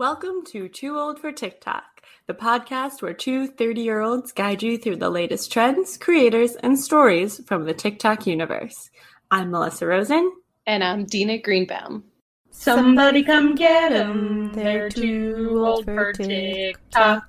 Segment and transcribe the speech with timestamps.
[0.00, 4.78] Welcome to Too Old for TikTok, the podcast where two 30 year olds guide you
[4.78, 8.88] through the latest trends, creators, and stories from the TikTok universe.
[9.30, 10.32] I'm Melissa Rosen.
[10.66, 12.04] And I'm Dina Greenbaum.
[12.50, 14.54] Somebody come get them.
[14.54, 17.24] They're too old for TikTok.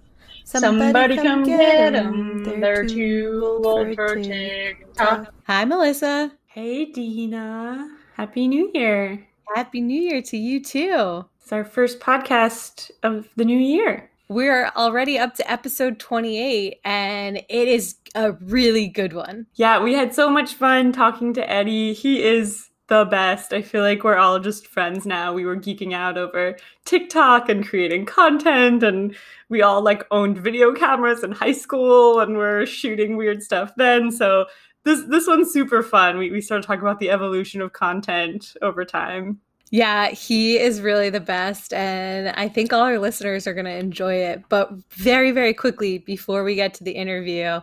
[0.45, 2.61] Somebody come get them.
[2.61, 5.33] They're too old for TikTok.
[5.45, 6.31] Hi, Melissa.
[6.45, 7.97] Hey, Dina.
[8.15, 9.27] Happy New Year.
[9.55, 11.25] Happy New Year to you too.
[11.41, 14.09] It's our first podcast of the new year.
[14.29, 19.47] We're already up to episode 28, and it is a really good one.
[19.55, 21.91] Yeah, we had so much fun talking to Eddie.
[21.91, 23.51] He is the best.
[23.51, 25.33] I feel like we're all just friends now.
[25.33, 26.55] We were geeking out over
[26.85, 29.13] TikTok and creating content, and
[29.49, 34.11] we all like owned video cameras in high school and we're shooting weird stuff then.
[34.11, 34.45] So
[34.83, 36.17] this this one's super fun.
[36.17, 39.39] We we started talking about the evolution of content over time.
[39.73, 41.71] Yeah, he is really the best.
[41.73, 44.43] And I think all our listeners are going to enjoy it.
[44.49, 47.61] But very, very quickly, before we get to the interview,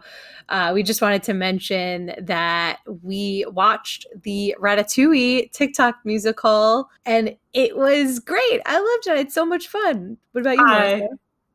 [0.49, 7.77] uh, we just wanted to mention that we watched the Ratatouille TikTok musical and it
[7.77, 8.63] was great.
[8.65, 9.27] I loved it.
[9.27, 10.17] It's so much fun.
[10.33, 10.65] What about you?
[10.67, 11.09] I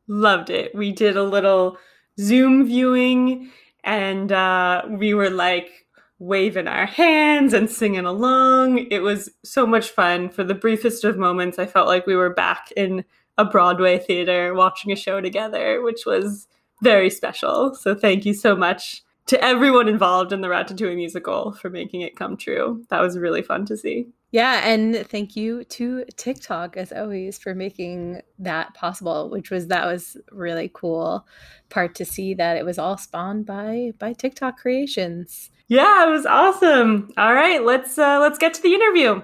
[0.07, 0.75] loved it.
[0.75, 1.77] We did a little
[2.19, 3.49] Zoom viewing
[3.83, 5.82] and uh, we were like,
[6.23, 8.87] waving our hands and singing along.
[8.89, 10.29] It was so much fun.
[10.29, 13.03] For the briefest of moments, I felt like we were back in
[13.37, 16.47] a Broadway theater watching a show together, which was
[16.81, 17.75] very special.
[17.75, 22.15] So thank you so much to everyone involved in the Ratatouille musical for making it
[22.15, 22.85] come true.
[22.89, 24.07] That was really fun to see.
[24.31, 29.85] Yeah, and thank you to TikTok as always for making that possible, which was that
[29.85, 31.27] was really cool
[31.69, 35.51] part to see that it was all spawned by by TikTok creations.
[35.69, 37.11] Yeah, it was awesome.
[37.17, 39.21] All right, let's uh, let's get to the interview.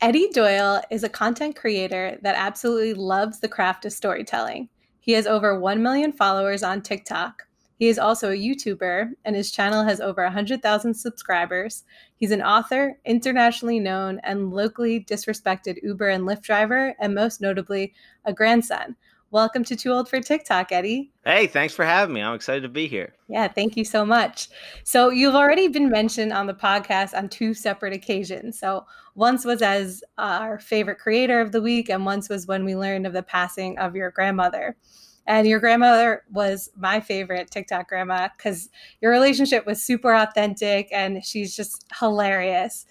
[0.00, 4.70] Eddie Doyle is a content creator that absolutely loves the craft of storytelling.
[4.98, 7.42] He has over 1 million followers on TikTok.
[7.78, 11.84] He is also a YouTuber, and his channel has over 100,000 subscribers.
[12.16, 17.92] He's an author, internationally known, and locally disrespected Uber and Lyft driver, and most notably,
[18.24, 18.96] a grandson.
[19.32, 21.12] Welcome to Too Old for TikTok, Eddie.
[21.24, 22.20] Hey, thanks for having me.
[22.20, 23.14] I'm excited to be here.
[23.28, 24.48] Yeah, thank you so much.
[24.82, 28.58] So, you've already been mentioned on the podcast on two separate occasions.
[28.58, 32.64] So, once was as uh, our favorite creator of the week, and once was when
[32.64, 34.76] we learned of the passing of your grandmother.
[35.28, 38.68] And your grandmother was my favorite TikTok grandma because
[39.00, 42.84] your relationship was super authentic and she's just hilarious.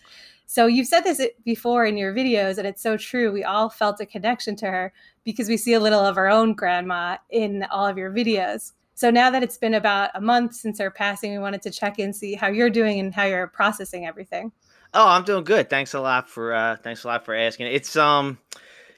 [0.50, 3.32] So you've said this before in your videos, and it's so true.
[3.32, 4.92] We all felt a connection to her
[5.24, 8.72] because we see a little of our own grandma in all of your videos.
[8.96, 12.00] So now that it's been about a month since her passing, we wanted to check
[12.00, 14.52] in, see how you're doing and how you're processing everything.
[14.96, 15.70] Oh, I'm doing good.
[15.70, 17.68] Thanks a lot for uh, thanks a lot for asking.
[17.68, 18.40] It's um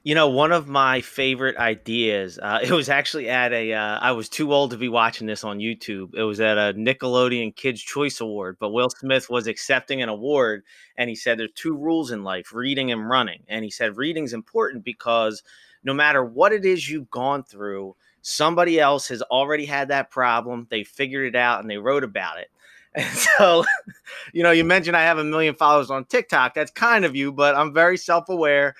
[0.03, 2.39] you know, one of my favorite ideas.
[2.41, 3.73] Uh, it was actually at a.
[3.73, 6.15] Uh, I was too old to be watching this on YouTube.
[6.15, 10.63] It was at a Nickelodeon Kids Choice Award, but Will Smith was accepting an award,
[10.97, 13.43] and he said there's two rules in life: reading and running.
[13.47, 15.43] And he said reading's important because
[15.83, 20.67] no matter what it is you've gone through, somebody else has already had that problem.
[20.69, 22.49] They figured it out and they wrote about it.
[22.93, 23.63] And so,
[24.33, 26.53] you know, you mentioned I have a million followers on TikTok.
[26.53, 28.75] That's kind of you, but I'm very self aware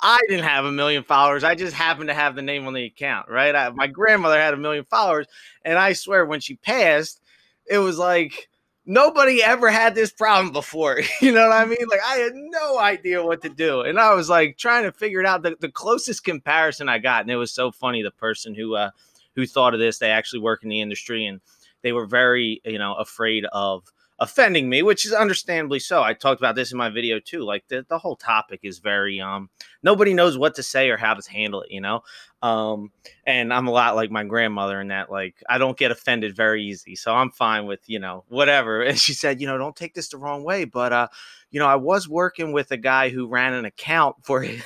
[0.00, 1.44] I didn't have a million followers.
[1.44, 3.54] I just happened to have the name on the account, right?
[3.54, 5.26] I, my grandmother had a million followers,
[5.64, 7.20] and I swear when she passed,
[7.66, 8.48] it was like
[8.86, 11.00] nobody ever had this problem before.
[11.20, 11.86] You know what I mean?
[11.88, 15.20] Like I had no idea what to do, and I was like trying to figure
[15.20, 15.42] it out.
[15.42, 18.02] The, the closest comparison I got, and it was so funny.
[18.02, 18.90] The person who uh,
[19.34, 21.40] who thought of this, they actually work in the industry, and
[21.82, 23.84] they were very you know afraid of
[24.20, 26.02] offending me, which is understandably so.
[26.02, 27.42] I talked about this in my video too.
[27.42, 29.48] Like the, the whole topic is very um
[29.82, 32.02] nobody knows what to say or how to handle it, you know?
[32.42, 32.90] Um
[33.26, 36.64] and I'm a lot like my grandmother in that like I don't get offended very
[36.64, 36.96] easy.
[36.96, 38.82] So I'm fine with, you know, whatever.
[38.88, 41.08] And she said, you know, don't take this the wrong way, but uh
[41.50, 44.62] you know, I was working with a guy who ran an account for his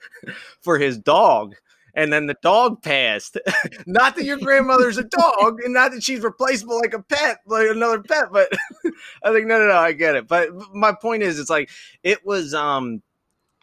[0.60, 1.54] for his dog
[1.94, 3.38] and then the dog passed.
[3.86, 7.68] not that your grandmother's a dog, and not that she's replaceable like a pet, like
[7.68, 8.48] another pet, but
[9.24, 10.26] I think no, no, no, I get it.
[10.28, 11.70] But my point is, it's like
[12.02, 13.02] it was, um,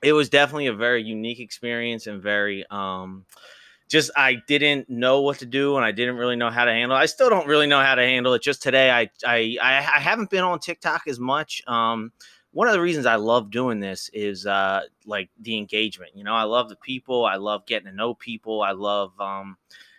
[0.02, 3.26] it was definitely a very unique experience and very, um,
[3.90, 6.96] just I didn't know what to do and I didn't really know how to handle.
[6.96, 7.02] it.
[7.02, 8.42] I still don't really know how to handle it.
[8.44, 11.64] Just today, I I I haven't been on TikTok as much.
[11.68, 12.12] Um,
[12.52, 16.12] one of the reasons I love doing this is uh, like the engagement.
[16.16, 17.26] You know, I love the people.
[17.26, 18.62] I love getting to know people.
[18.62, 19.58] I love, um,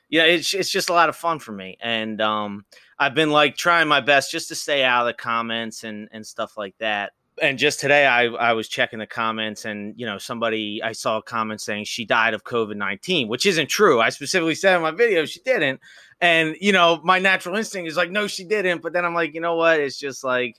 [0.09, 1.77] yeah, it's it's just a lot of fun for me.
[1.81, 2.65] And um,
[2.99, 6.27] I've been like trying my best just to stay out of the comments and and
[6.27, 7.13] stuff like that.
[7.41, 11.19] and just today I, I was checking the comments and you know somebody i saw
[11.19, 14.91] a comment saying she died of covid-19 which isn't true i specifically said in my
[14.91, 15.81] video she didn't
[16.21, 19.33] and you know my natural instinct is like no she didn't but then i'm like
[19.33, 20.57] you know what it's just like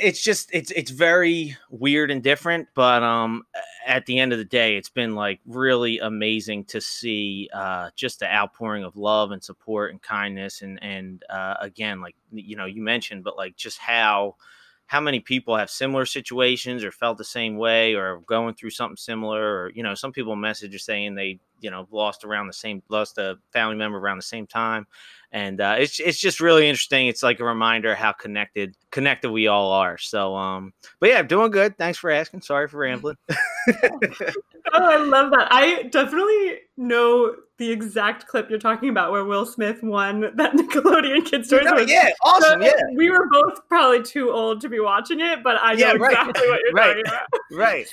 [0.00, 3.42] it's just it's it's very weird and different but um
[3.86, 8.20] at the end of the day it's been like really amazing to see uh just
[8.20, 12.66] the outpouring of love and support and kindness and and uh again like you know
[12.66, 14.34] you mentioned but like just how
[14.90, 18.96] how many people have similar situations or felt the same way or going through something
[18.96, 22.52] similar or you know some people message are saying they you know lost around the
[22.52, 24.88] same lost a family member around the same time.
[25.30, 27.06] And uh, it's it's just really interesting.
[27.06, 29.96] It's like a reminder how connected connected we all are.
[29.96, 31.78] So um but yeah doing good.
[31.78, 32.42] Thanks for asking.
[32.42, 33.16] Sorry for rambling.
[34.72, 35.48] Oh i love that.
[35.50, 41.26] I definitely know the exact clip you're talking about where Will Smith won that Nickelodeon
[41.26, 41.52] Kids.
[41.52, 42.62] You know, yeah, awesome.
[42.62, 45.92] So yeah, we were both probably too old to be watching it, but I know
[45.92, 46.12] yeah, right.
[46.12, 46.86] exactly what you're right.
[46.86, 47.28] talking about.
[47.52, 47.86] right.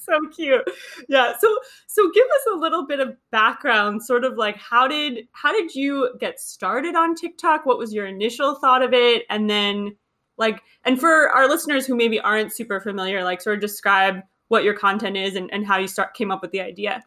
[0.00, 0.68] so cute.
[1.08, 1.32] Yeah.
[1.38, 1.56] So
[1.86, 5.76] so give us a little bit of background, sort of like how did how did
[5.76, 7.64] you get started on TikTok?
[7.64, 9.22] What was your initial thought of it?
[9.30, 9.96] And then
[10.38, 14.64] like and for our listeners who maybe aren't super familiar, like sort of describe what
[14.64, 17.04] your content is and, and how you start came up with the idea.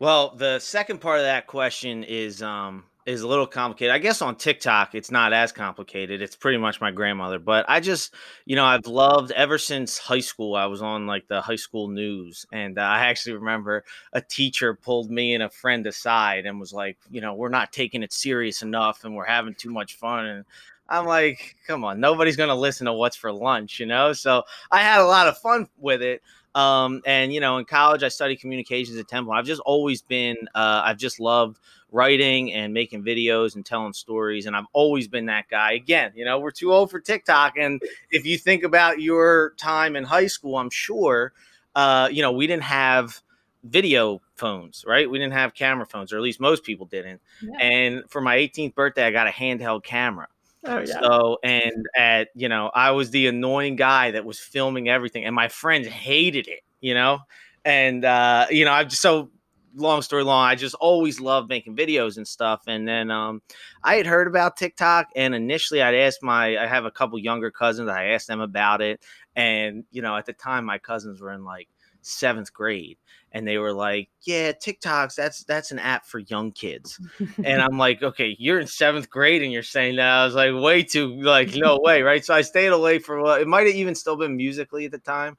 [0.00, 3.94] Well, the second part of that question is um is a little complicated.
[3.94, 6.20] I guess on TikTok it's not as complicated.
[6.20, 8.14] It's pretty much my grandmother, but I just,
[8.44, 10.54] you know, I've loved ever since high school.
[10.54, 14.74] I was on like the high school news and uh, I actually remember a teacher
[14.74, 18.12] pulled me and a friend aside and was like, you know, we're not taking it
[18.12, 20.44] serious enough and we're having too much fun and
[20.90, 24.12] I'm like, come on, nobody's to listen to what's for lunch, you know?
[24.12, 26.22] So I had a lot of fun with it.
[26.58, 29.32] Um, and you know, in college, I studied communications at Temple.
[29.32, 31.60] I've just always been, uh, I've just loved
[31.92, 35.74] writing and making videos and telling stories, and I've always been that guy.
[35.74, 39.94] Again, you know, we're too old for TikTok, and if you think about your time
[39.94, 41.32] in high school, I'm sure,
[41.76, 43.22] uh, you know, we didn't have
[43.62, 45.08] video phones, right?
[45.08, 47.20] We didn't have camera phones, or at least most people didn't.
[47.40, 47.56] Yeah.
[47.60, 50.26] And for my 18th birthday, I got a handheld camera.
[50.64, 51.00] Oh, yeah.
[51.00, 55.34] So, and at, you know, I was the annoying guy that was filming everything, and
[55.34, 57.20] my friends hated it, you know?
[57.64, 59.30] And, uh, you know, I've just so
[59.74, 62.62] long story long, I just always loved making videos and stuff.
[62.66, 63.42] And then um,
[63.84, 67.50] I had heard about TikTok, and initially I'd asked my, I have a couple younger
[67.50, 69.04] cousins, I asked them about it.
[69.36, 71.68] And, you know, at the time, my cousins were in like
[72.08, 72.98] seventh grade
[73.32, 77.00] and they were like, "Yeah, TikToks that's that's an app for young kids."
[77.44, 80.52] and I'm like, "Okay, you're in seventh grade and you're saying that." I was like,
[80.54, 83.76] "Way too like no way, right?" So I stayed away for well, it might have
[83.76, 85.36] even still been Musical.ly at the time.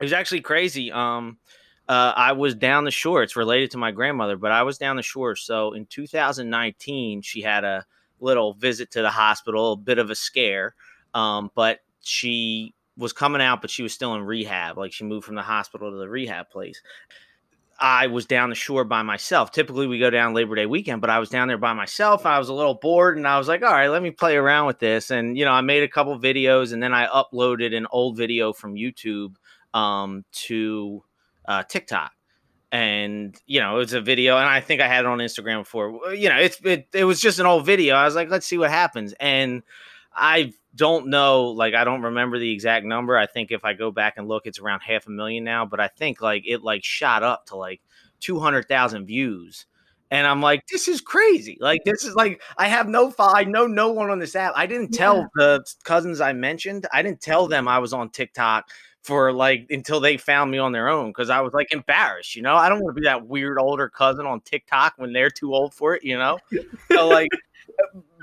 [0.00, 0.92] It was actually crazy.
[0.92, 1.38] Um,
[1.88, 3.22] uh, I was down the shore.
[3.22, 5.36] It's related to my grandmother, but I was down the shore.
[5.36, 7.84] So in 2019, she had a
[8.20, 10.74] little visit to the hospital, a bit of a scare.
[11.12, 14.78] Um, but she was coming out, but she was still in rehab.
[14.78, 16.80] Like she moved from the hospital to the rehab place.
[17.78, 19.50] I was down the shore by myself.
[19.50, 22.24] Typically, we go down Labor Day weekend, but I was down there by myself.
[22.24, 24.66] I was a little bored, and I was like, "All right, let me play around
[24.66, 27.86] with this." And you know, I made a couple videos, and then I uploaded an
[27.90, 29.34] old video from YouTube
[29.72, 31.02] um, to
[31.46, 32.12] uh, TikTok.
[32.70, 35.62] And you know, it was a video, and I think I had it on Instagram
[35.62, 36.14] before.
[36.14, 37.96] You know, it's it, it was just an old video.
[37.96, 39.62] I was like, "Let's see what happens." And
[40.14, 43.16] I don't know, like I don't remember the exact number.
[43.16, 45.66] I think if I go back and look, it's around half a million now.
[45.66, 47.80] But I think like it like shot up to like
[48.20, 49.66] two hundred thousand views.
[50.10, 51.58] And I'm like, this is crazy.
[51.60, 54.52] Like, this is like, I have no, I know no one on this app.
[54.54, 55.26] I didn't tell yeah.
[55.34, 58.70] the cousins I mentioned, I didn't tell them I was on TikTok
[59.02, 62.42] for like until they found me on their own because I was like embarrassed, you
[62.42, 62.56] know.
[62.56, 65.74] I don't want to be that weird older cousin on TikTok when they're too old
[65.74, 66.38] for it, you know.
[66.90, 67.28] so like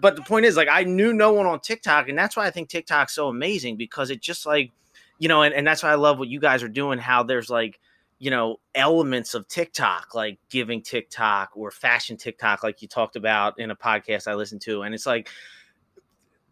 [0.01, 2.51] but the point is, like, I knew no one on TikTok, and that's why I
[2.51, 4.71] think TikTok's so amazing because it just like,
[5.19, 6.97] you know, and, and that's why I love what you guys are doing.
[6.97, 7.79] How there's like,
[8.17, 13.59] you know, elements of TikTok, like giving TikTok or fashion TikTok, like you talked about
[13.59, 15.29] in a podcast I listened to, and it's like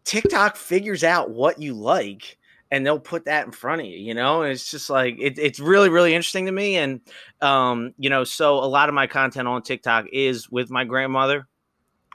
[0.04, 2.38] TikTok figures out what you like
[2.70, 5.38] and they'll put that in front of you, you know, and it's just like it,
[5.38, 6.76] it's really, really interesting to me.
[6.76, 7.00] And
[7.40, 11.48] um, you know, so a lot of my content on TikTok is with my grandmother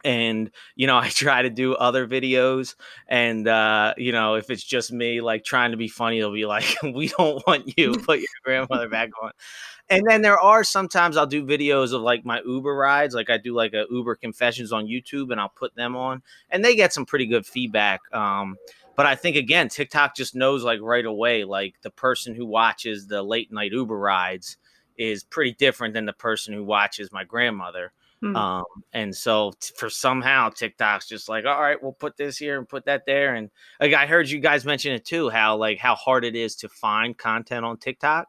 [0.05, 2.75] and you know i try to do other videos
[3.07, 6.45] and uh you know if it's just me like trying to be funny it'll be
[6.45, 9.31] like we don't want you put your grandmother back on.
[9.88, 13.38] And then there are sometimes i'll do videos of like my uber rides like i
[13.38, 16.93] do like a uber confessions on youtube and i'll put them on and they get
[16.93, 18.55] some pretty good feedback um
[18.95, 23.07] but i think again tiktok just knows like right away like the person who watches
[23.07, 24.57] the late night uber rides
[24.97, 27.91] is pretty different than the person who watches my grandmother
[28.25, 28.36] Hmm.
[28.36, 32.58] Um, and so t- for somehow TikTok's just like, all right, we'll put this here
[32.58, 33.36] and put that there.
[33.36, 36.55] And like I heard you guys mention it too, how like how hard it is
[36.58, 38.27] to find content on TikTok.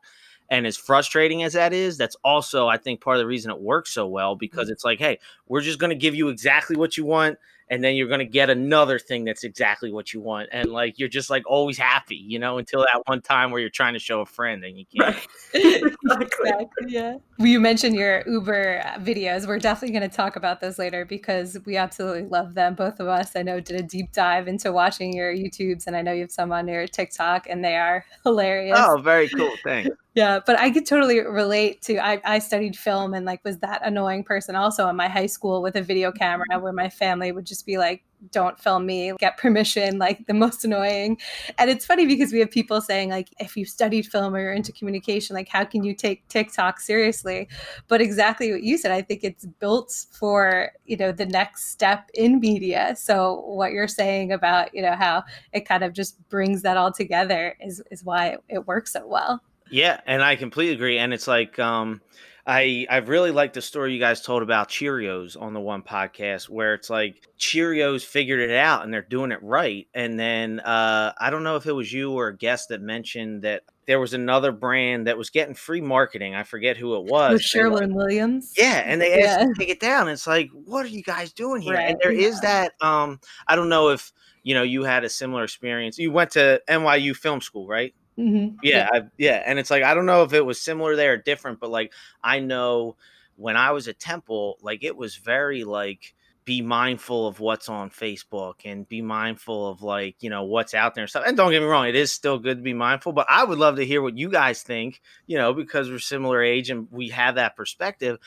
[0.51, 3.59] And as frustrating as that is, that's also I think part of the reason it
[3.59, 7.07] works so well because it's like, hey, we're just gonna give you exactly what you
[7.07, 10.49] want, and then you're gonna get another thing that's exactly what you want.
[10.53, 13.71] And like you're just like always happy, you know, until that one time where you're
[13.71, 15.17] trying to show a friend and you can't.
[15.55, 15.83] Right.
[15.83, 16.47] exactly.
[16.57, 17.17] Exactly, yeah.
[17.39, 19.47] You mentioned your Uber uh, videos.
[19.47, 22.75] We're definitely going to talk about those later because we absolutely love them.
[22.75, 26.03] Both of us, I know, did a deep dive into watching your YouTubes, and I
[26.03, 28.79] know you have some on your TikTok, and they are hilarious.
[28.81, 29.53] Oh, very cool.
[29.65, 29.91] Thanks.
[30.17, 31.99] Yeah, but I could totally relate to.
[31.99, 35.61] I, I studied film and like was that annoying person also in my high school
[35.61, 36.63] with a video camera mm-hmm.
[36.63, 40.65] where my family would just be like, "Don't film me, get permission." Like the most
[40.65, 41.19] annoying.
[41.59, 44.53] And it's funny because we have people saying like, if you studied film or you're
[44.55, 47.49] into communication, like how can you take TikTok seriously?
[47.89, 52.09] But exactly what you said, I think it's built for you know the next step
[52.15, 52.95] in media.
[52.97, 56.91] So what you're saying about you know how it kind of just brings that all
[56.93, 59.43] together is is why it, it works so well.
[59.71, 60.99] Yeah, and I completely agree.
[60.99, 62.01] And it's like, um,
[62.47, 66.49] I I really like the story you guys told about Cheerios on the one podcast
[66.49, 69.89] where it's like Cheerios figured it out and they're doing it right.
[69.95, 73.43] And then uh, I don't know if it was you or a guest that mentioned
[73.43, 76.37] that there was another brand that was getting free marketing.
[76.37, 77.33] I forget who it was.
[77.33, 78.53] With Sherwin Williams.
[78.57, 79.47] yeah, and they asked Yeah.
[79.47, 80.09] to take it down.
[80.09, 81.75] It's like, what are you guys doing here?
[81.75, 82.73] Right, And there is that.
[82.81, 84.13] Um, I don't know if
[84.45, 85.99] you know you had a similar experience.
[85.99, 87.93] You went to NYU Film School, right?
[88.19, 88.57] Mhm.
[88.63, 91.17] yeah, I, yeah, and it's like I don't know if it was similar there or
[91.19, 91.93] different, but like
[92.23, 92.97] I know
[93.37, 97.91] when I was at Temple, like it was very like be mindful of what's on
[97.91, 101.25] Facebook and be mindful of like you know what's out there and stuff.
[101.27, 103.59] And don't get me wrong, it is still good to be mindful, but I would
[103.59, 107.11] love to hear what you guys think, you know, because we're similar age and we
[107.11, 108.19] have that perspective.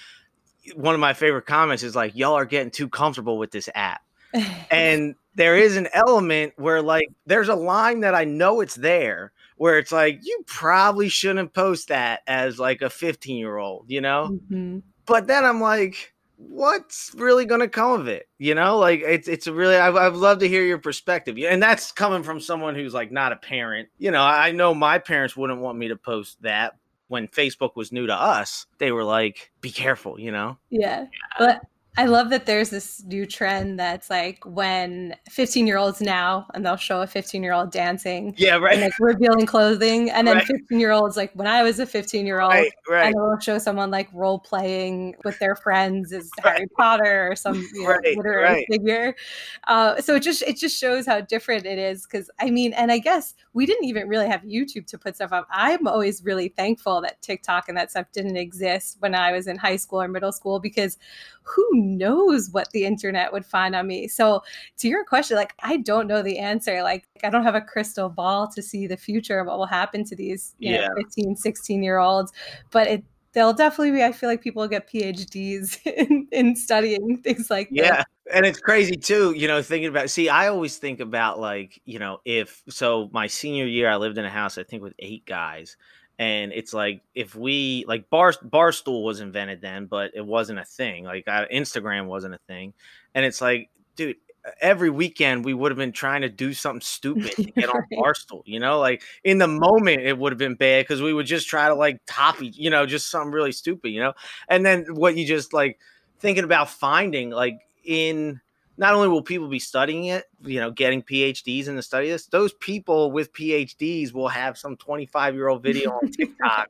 [0.75, 4.01] One of my favorite comments is like, "Y'all are getting too comfortable with this app."
[4.71, 9.31] and there is an element where like there's a line that I know it's there
[9.59, 13.99] where it's like you probably shouldn't post that as like a 15 year old, you
[13.99, 14.39] know?
[14.49, 14.81] Mhm.
[15.05, 18.29] But then I'm like, what's really going to come of it?
[18.37, 21.91] You know, like it's it's really I've, I've loved to hear your perspective, and that's
[21.91, 23.89] coming from someone who's like not a parent.
[23.97, 26.77] You know, I know my parents wouldn't want me to post that
[27.09, 28.65] when Facebook was new to us.
[28.77, 30.57] They were like, be careful, you know?
[30.69, 31.07] Yeah.
[31.37, 31.63] But
[31.97, 36.65] I love that there's this new trend that's like when 15 year olds now, and
[36.65, 40.37] they'll show a 15 year old dancing Yeah, and right, like revealing clothing, and then
[40.37, 40.47] Right.
[40.47, 42.51] 15 year olds like when I was a 15 year old.
[42.53, 43.05] right, right.
[43.07, 46.53] And they'll show someone like role playing with their friends as Right.
[46.55, 49.15] Harry Potter or some you know, literary figure.
[49.67, 52.05] Uh, so it just it just shows how different it is.
[52.05, 55.33] Because I mean, and I guess we didn't even really have YouTube to put stuff
[55.33, 55.47] up.
[55.51, 59.57] I'm always really thankful that TikTok and that stuff didn't exist when I was in
[59.57, 60.97] high school or middle school because
[61.41, 64.07] who knows what the internet would find on me.
[64.07, 64.43] So
[64.77, 66.83] to your question, like I don't know the answer.
[66.83, 70.03] Like I don't have a crystal ball to see the future of what will happen
[70.05, 70.87] to these, you Yeah.
[70.87, 72.31] know, 15, 16 year olds.
[72.71, 77.17] But it they'll definitely be, I feel like people will get PhDs in, in studying
[77.21, 77.69] things like.
[77.71, 78.03] Yeah.
[78.31, 81.97] And it's crazy too, you know, thinking about see, I always think about like, you
[81.97, 85.25] know, if so my senior year I lived in a house, I think with eight
[85.25, 85.77] guys.
[86.19, 90.65] And it's like if we like bar barstool was invented then, but it wasn't a
[90.65, 91.05] thing.
[91.05, 92.73] Like uh, Instagram wasn't a thing.
[93.15, 94.17] And it's like, dude,
[94.61, 98.43] every weekend we would have been trying to do something stupid to get on barstool,
[98.45, 101.47] you know, like in the moment it would have been bad because we would just
[101.47, 104.13] try to like top each, you know, just something really stupid, you know.
[104.49, 105.79] And then what you just like
[106.19, 108.41] thinking about finding like in
[108.79, 112.13] not only will people be studying it, you know, getting PhDs in the study of
[112.13, 116.69] this, those people with PhDs will have some 25 year old video on TikTok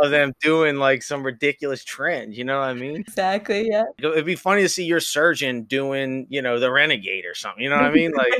[0.00, 2.36] of them doing like some ridiculous trend.
[2.36, 2.94] You know what I mean?
[2.94, 3.68] Exactly.
[3.68, 3.86] Yeah.
[3.98, 7.64] It'd be funny to see your surgeon doing, you know, the renegade or something.
[7.64, 8.12] You know what I mean?
[8.12, 8.32] Like,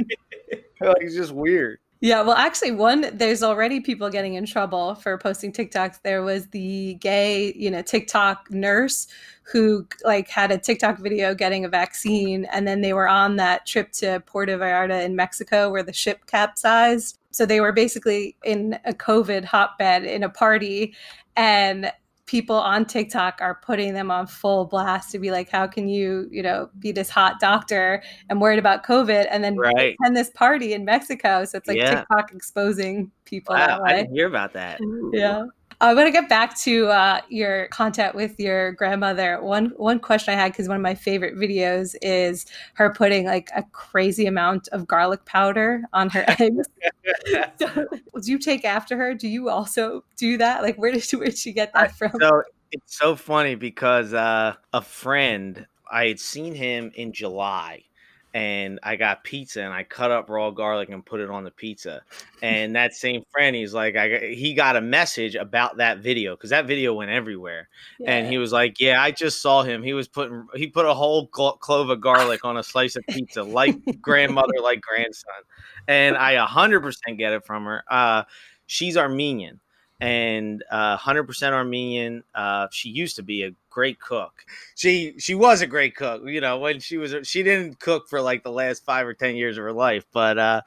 [0.80, 1.80] like it's just weird.
[2.02, 6.00] Yeah, well, actually, one there's already people getting in trouble for posting TikToks.
[6.02, 9.06] There was the gay, you know, TikTok nurse
[9.42, 13.66] who like had a TikTok video getting a vaccine, and then they were on that
[13.66, 17.18] trip to Puerto Vallarta in Mexico where the ship capsized.
[17.32, 20.94] So they were basically in a COVID hotbed in a party,
[21.36, 21.92] and
[22.30, 26.28] people on TikTok are putting them on full blast to be like, how can you,
[26.30, 29.96] you know, be this hot doctor and worried about COVID and then Right.
[30.00, 31.44] attend this party in Mexico?
[31.44, 31.96] So it's like Yeah.
[31.96, 34.02] TikTok exposing people Wow, that I way.
[34.02, 34.78] didn't hear about that.
[35.12, 35.46] Yeah.
[35.82, 39.42] I want to get back to uh, your content with your grandmother.
[39.42, 42.44] One one question I had because one of my favorite videos is
[42.74, 46.66] her putting like a crazy amount of garlic powder on her eggs.
[47.58, 47.86] so,
[48.20, 49.14] do you take after her?
[49.14, 50.62] Do you also do that?
[50.62, 52.12] Like, where did she, where did she get that from?
[52.20, 57.84] So it's so funny because uh, a friend, I had seen him in July
[58.32, 61.50] and I got pizza and I cut up raw garlic and put it on the
[61.50, 62.02] pizza.
[62.42, 66.36] And that same friend, he's like, I got, he got a message about that video
[66.36, 67.68] because that video went everywhere.
[67.98, 68.12] Yeah.
[68.12, 69.82] And he was like, Yeah, I just saw him.
[69.82, 73.42] He was putting, he put a whole clove of garlic on a slice of pizza,
[73.42, 75.34] like grandmother, like grandson.
[75.88, 77.82] And I 100% get it from her.
[77.90, 78.22] Uh,
[78.66, 79.60] she's Armenian
[80.00, 82.22] and uh, 100% Armenian.
[82.34, 84.44] Uh, she used to be a great cook.
[84.74, 86.22] She she was a great cook.
[86.26, 89.36] You know, when she was she didn't cook for like the last five or ten
[89.36, 90.62] years of her life, but uh,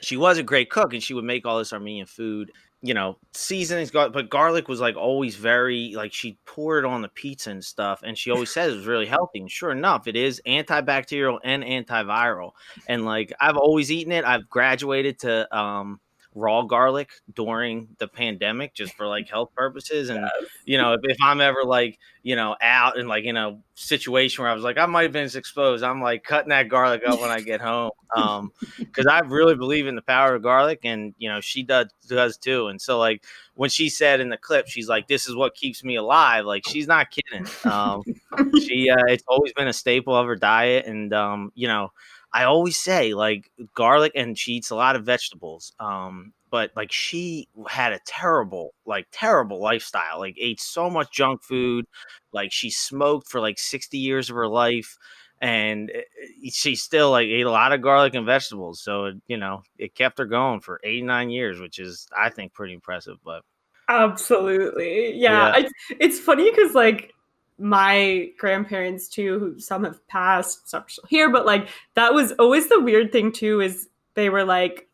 [0.00, 2.52] she was a great cook, and she would make all this Armenian food.
[2.82, 7.08] You know, seasonings, but garlic was like always very like she poured it on the
[7.08, 9.40] pizza and stuff, and she always says it was really healthy.
[9.40, 12.52] And sure enough, it is antibacterial and antiviral.
[12.86, 14.24] And like I've always eaten it.
[14.24, 16.00] I've graduated to um
[16.36, 20.50] raw garlic during the pandemic just for like health purposes and yes.
[20.66, 24.42] you know if, if, i'm ever like you know out in like in a situation
[24.42, 27.18] where i was like i might have been exposed i'm like cutting that garlic up
[27.22, 31.14] when i get home um because i really believe in the power of garlic and
[31.16, 33.24] you know she does does too and so like
[33.54, 36.62] when she said in the clip she's like this is what keeps me alive like
[36.68, 38.02] she's not kidding um
[38.60, 41.90] she uh it's always been a staple of her diet and um you know
[42.36, 45.72] I always say like garlic and she eats a lot of vegetables.
[45.80, 50.18] Um, but like she had a terrible, like terrible lifestyle.
[50.18, 51.86] Like ate so much junk food.
[52.34, 54.98] Like she smoked for like 60 years of her life.
[55.40, 56.00] And eh,
[56.44, 58.82] eh, she still like ate a lot of garlic and vegetables.
[58.82, 62.52] So, it, you know, it kept her going for 89 years, which is, I think,
[62.52, 63.16] pretty impressive.
[63.24, 63.44] But
[63.88, 65.14] absolutely.
[65.16, 65.56] Yeah.
[65.56, 65.64] yeah.
[65.64, 67.14] It's, it's funny because like
[67.58, 72.68] my grandparents too, who some have passed, some still here, but like that was always
[72.68, 74.88] the weird thing too, is they were like,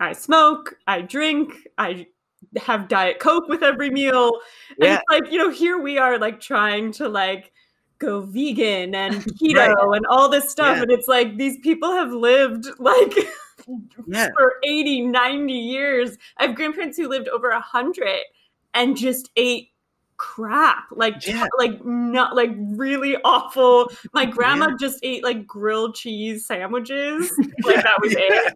[0.00, 2.06] I smoke, I drink, I
[2.56, 4.32] have diet coke with every meal.
[4.80, 5.00] And yeah.
[5.10, 7.52] like, you know, here we are like trying to like
[7.98, 9.96] go vegan and keto right.
[9.96, 10.76] and all this stuff.
[10.76, 10.82] Yeah.
[10.82, 13.14] And it's like these people have lived like
[14.06, 14.28] yeah.
[14.36, 16.18] for 80, 90 years.
[16.38, 18.20] I have grandparents who lived over a hundred
[18.74, 19.70] and just ate
[20.26, 21.46] crap like yeah.
[21.56, 23.88] like not like really awful.
[24.12, 24.74] My oh, grandma yeah.
[24.78, 27.32] just ate like grilled cheese sandwiches.
[27.64, 28.54] Like that was it.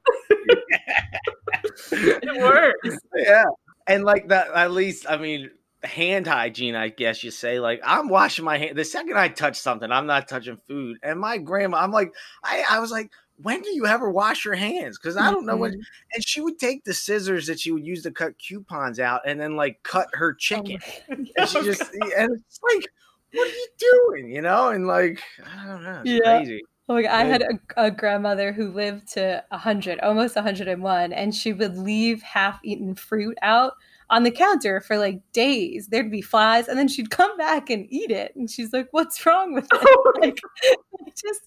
[2.23, 2.99] It works.
[3.15, 3.45] Yeah.
[3.87, 5.51] And like that at least i mean
[5.83, 7.61] hand hygiene i guess you say.
[7.61, 10.99] Like i'm washing my hand the second i touch something i'm not touching food.
[11.05, 14.55] And my grandma i'm like i i was like when do you ever wash your
[14.55, 14.99] hands?
[14.99, 15.61] Because I don't know mm-hmm.
[15.61, 15.83] when.
[16.15, 19.41] And she would take the scissors that she would use to cut coupons out, and
[19.41, 20.79] then like cut her oh chicken.
[21.11, 21.83] Oh and she just
[22.17, 22.87] and it's like,
[23.33, 24.31] what are you doing?
[24.31, 26.39] You know, and like I don't know, it's yeah.
[26.39, 26.63] crazy.
[26.89, 27.13] Oh my God.
[27.13, 32.21] I had a, a, grandmother who lived to 100, almost 101, and she would leave
[32.21, 33.75] half eaten fruit out
[34.11, 35.87] on the counter for like days.
[35.87, 38.35] There'd be flies, and then she'd come back and eat it.
[38.37, 39.81] And she's like, What's wrong with it?
[39.83, 40.39] Oh like,
[41.17, 41.41] just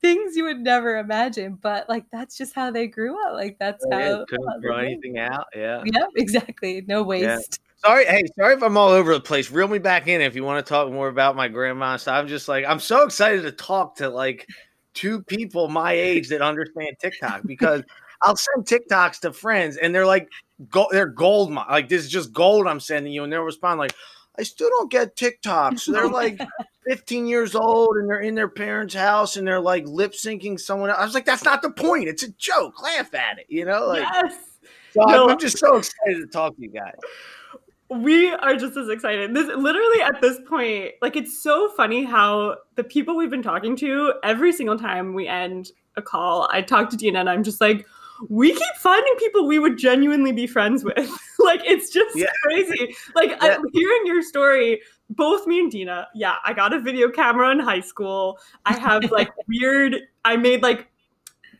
[0.00, 1.58] things you would never imagine.
[1.60, 3.34] But like, that's just how they grew up.
[3.34, 4.24] Like, that's oh, how.
[4.26, 5.46] Couldn't throw anything out.
[5.54, 5.82] Yeah.
[5.84, 6.84] Yeah, exactly.
[6.86, 7.24] No waste.
[7.24, 7.38] Yeah.
[7.78, 9.50] Sorry, hey, sorry if I'm all over the place.
[9.50, 11.96] Reel me back in if you want to talk more about my grandma.
[11.96, 14.46] So I'm just like, I'm so excited to talk to like
[14.92, 17.82] two people my age that understand TikTok because
[18.22, 20.28] I'll send TikToks to friends and they're like,
[20.68, 21.52] go, they're gold.
[21.52, 23.94] Like this is just gold I'm sending you, and they'll respond like,
[24.38, 25.80] I still don't get TikToks.
[25.80, 26.40] So they're like
[26.86, 30.90] 15 years old and they're in their parents' house and they're like lip syncing someone
[30.90, 30.98] else.
[30.98, 32.08] I was like, that's not the point.
[32.08, 32.82] It's a joke.
[32.82, 33.86] Laugh at it, you know?
[33.86, 34.34] Like, yes.
[34.92, 35.28] So no.
[35.28, 36.94] I'm just so excited to talk to you guys.
[37.90, 39.34] We are just as excited.
[39.34, 43.76] This literally at this point, like it's so funny how the people we've been talking
[43.76, 47.60] to every single time we end a call, I talk to Dina and I'm just
[47.60, 47.86] like,
[48.28, 50.96] we keep finding people we would genuinely be friends with.
[51.38, 52.26] like it's just yeah.
[52.42, 52.94] crazy.
[53.14, 53.58] Like yeah.
[53.72, 54.80] hearing your story,
[55.10, 58.38] both me and Dina, yeah, I got a video camera in high school.
[58.66, 60.88] I have like weird I made like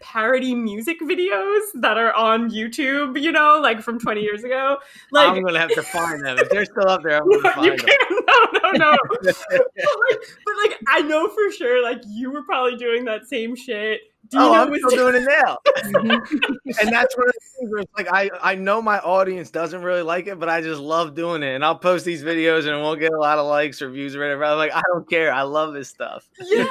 [0.01, 4.79] parody music videos that are on YouTube, you know, like from 20 years ago.
[5.13, 6.39] Like I'm gonna have to find them.
[6.39, 7.87] If they're still up there, I'm gonna find them.
[8.27, 8.97] No, no, no.
[9.11, 13.57] but, like, but like I know for sure, like you were probably doing that same
[13.57, 14.01] shit
[14.35, 15.59] oh, I'm still doing it now.
[15.85, 19.83] and that's one of the things where it's like I, I know my audience doesn't
[19.83, 21.55] really like it, but I just love doing it.
[21.55, 24.15] And I'll post these videos and it won't get a lot of likes or views
[24.15, 24.45] or whatever.
[24.45, 25.33] I'm like, I don't care.
[25.33, 26.29] I love this stuff.
[26.41, 26.67] Yeah.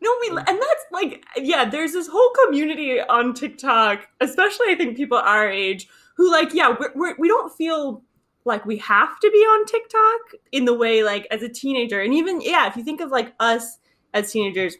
[0.00, 4.96] no, we and that's like, yeah, there's this whole community on TikTok, especially I think
[4.96, 8.02] people our age, who like, yeah, we're, we're, we don't feel
[8.44, 12.00] like we have to be on TikTok in the way like as a teenager.
[12.00, 13.78] And even yeah, if you think of like us
[14.12, 14.76] as teenagers,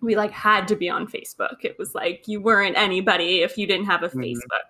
[0.00, 1.64] we like had to be on Facebook.
[1.64, 4.20] It was like you weren't anybody if you didn't have a mm-hmm.
[4.20, 4.68] Facebook.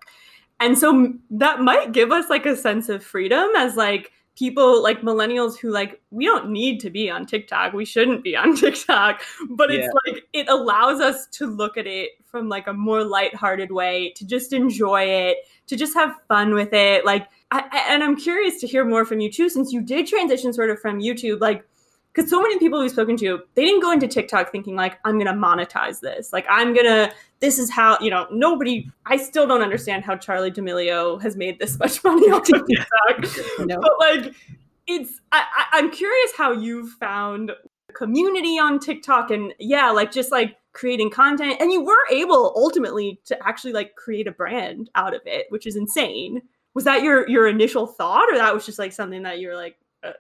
[0.60, 5.02] And so that might give us like a sense of freedom as like people like
[5.02, 7.72] millennials who like we don't need to be on TikTok.
[7.72, 12.10] We shouldn't be on TikTok, but it's like it allows us to look at it
[12.24, 16.72] from like a more lighthearted way, to just enjoy it, to just have fun with
[16.72, 17.04] it.
[17.04, 20.52] Like I- and I'm curious to hear more from you too since you did transition
[20.52, 21.64] sort of from YouTube like
[22.14, 25.18] because so many people we've spoken to, they didn't go into TikTok thinking like I'm
[25.18, 26.32] gonna monetize this.
[26.32, 30.52] Like I'm gonna this is how you know nobody i still don't understand how charli
[30.52, 33.80] d'amelio has made this much money of tiktok No.
[33.80, 34.34] but like
[34.86, 37.52] it's I, I, i'm curious how you found
[37.94, 43.20] community on tiktok and yeah like just like creating content and you were able ultimately
[43.24, 46.42] to actually like create a brand out of it which is insane
[46.74, 49.56] was that your your initial thought or that was just like something that you were
[49.56, 49.76] like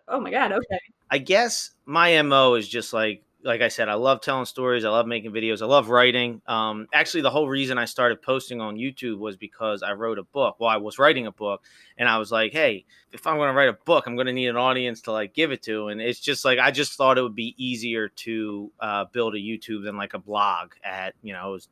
[0.08, 3.94] oh my god okay I guess my mo is just like like I said, I
[3.94, 4.84] love telling stories.
[4.84, 5.62] I love making videos.
[5.62, 6.42] I love writing.
[6.48, 10.24] Um, actually, the whole reason I started posting on YouTube was because I wrote a
[10.24, 10.56] book.
[10.58, 11.62] Well, I was writing a book,
[11.96, 14.32] and I was like, hey, if I'm going to write a book, I'm going to
[14.32, 15.88] need an audience to like give it to.
[15.88, 19.38] And it's just like I just thought it would be easier to uh, build a
[19.38, 20.72] YouTube than like a blog.
[20.82, 21.66] At you know, it was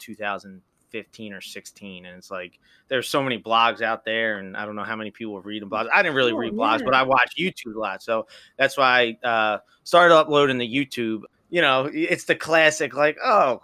[0.92, 4.76] 2015 or 16, and it's like there's so many blogs out there, and I don't
[4.76, 5.88] know how many people read blogs.
[5.92, 6.84] I didn't really Oh, read blogs, yeah.
[6.86, 11.22] but I watch YouTube a lot, so that's why I uh, started uploading the YouTube.
[11.50, 13.62] You know, it's the classic like, oh,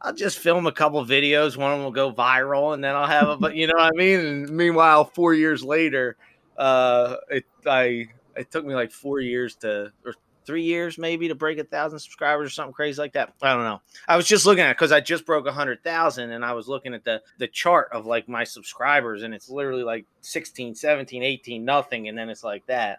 [0.00, 1.56] I'll just film a couple videos.
[1.56, 3.36] One of them will go viral, and then I'll have a.
[3.36, 4.20] But you know what I mean.
[4.20, 6.16] And meanwhile, four years later,
[6.56, 10.14] uh, it I it took me like four years to or
[10.48, 13.34] three years maybe to break a thousand subscribers or something crazy like that.
[13.40, 13.80] I don't know.
[14.08, 16.66] I was just looking at because I just broke a hundred thousand, and I was
[16.66, 21.22] looking at the the chart of like my subscribers, and it's literally like 16, 17,
[21.22, 22.98] 18, nothing, and then it's like that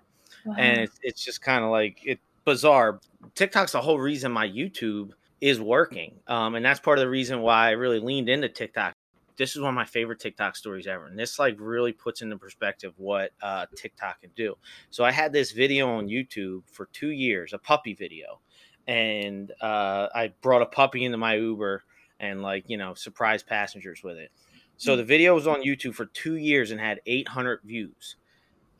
[0.57, 2.99] and it's, it's just kind of like it bizarre
[3.35, 7.41] tiktok's the whole reason my youtube is working um, and that's part of the reason
[7.41, 8.93] why i really leaned into tiktok
[9.39, 12.37] this is one of my favorite tiktok stories ever and this like really puts into
[12.37, 14.55] perspective what uh, tiktok can do.
[14.91, 18.41] So i had this video on youtube for two years a puppy video
[18.85, 21.83] and uh, i brought a puppy into my uber
[22.19, 24.29] and like you know surprise passengers with it.
[24.77, 28.17] So the video was on youtube for two years and had 800 views.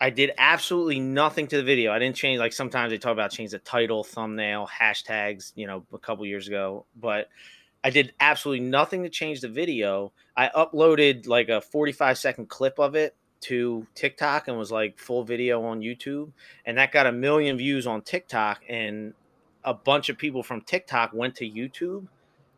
[0.01, 1.91] I did absolutely nothing to the video.
[1.91, 5.85] I didn't change like sometimes they talk about change the title, thumbnail, hashtags, you know,
[5.91, 7.27] a couple years ago, but
[7.83, 10.11] I did absolutely nothing to change the video.
[10.35, 15.23] I uploaded like a 45 second clip of it to TikTok and was like full
[15.23, 16.31] video on YouTube
[16.65, 19.13] and that got a million views on TikTok and
[19.63, 22.07] a bunch of people from TikTok went to YouTube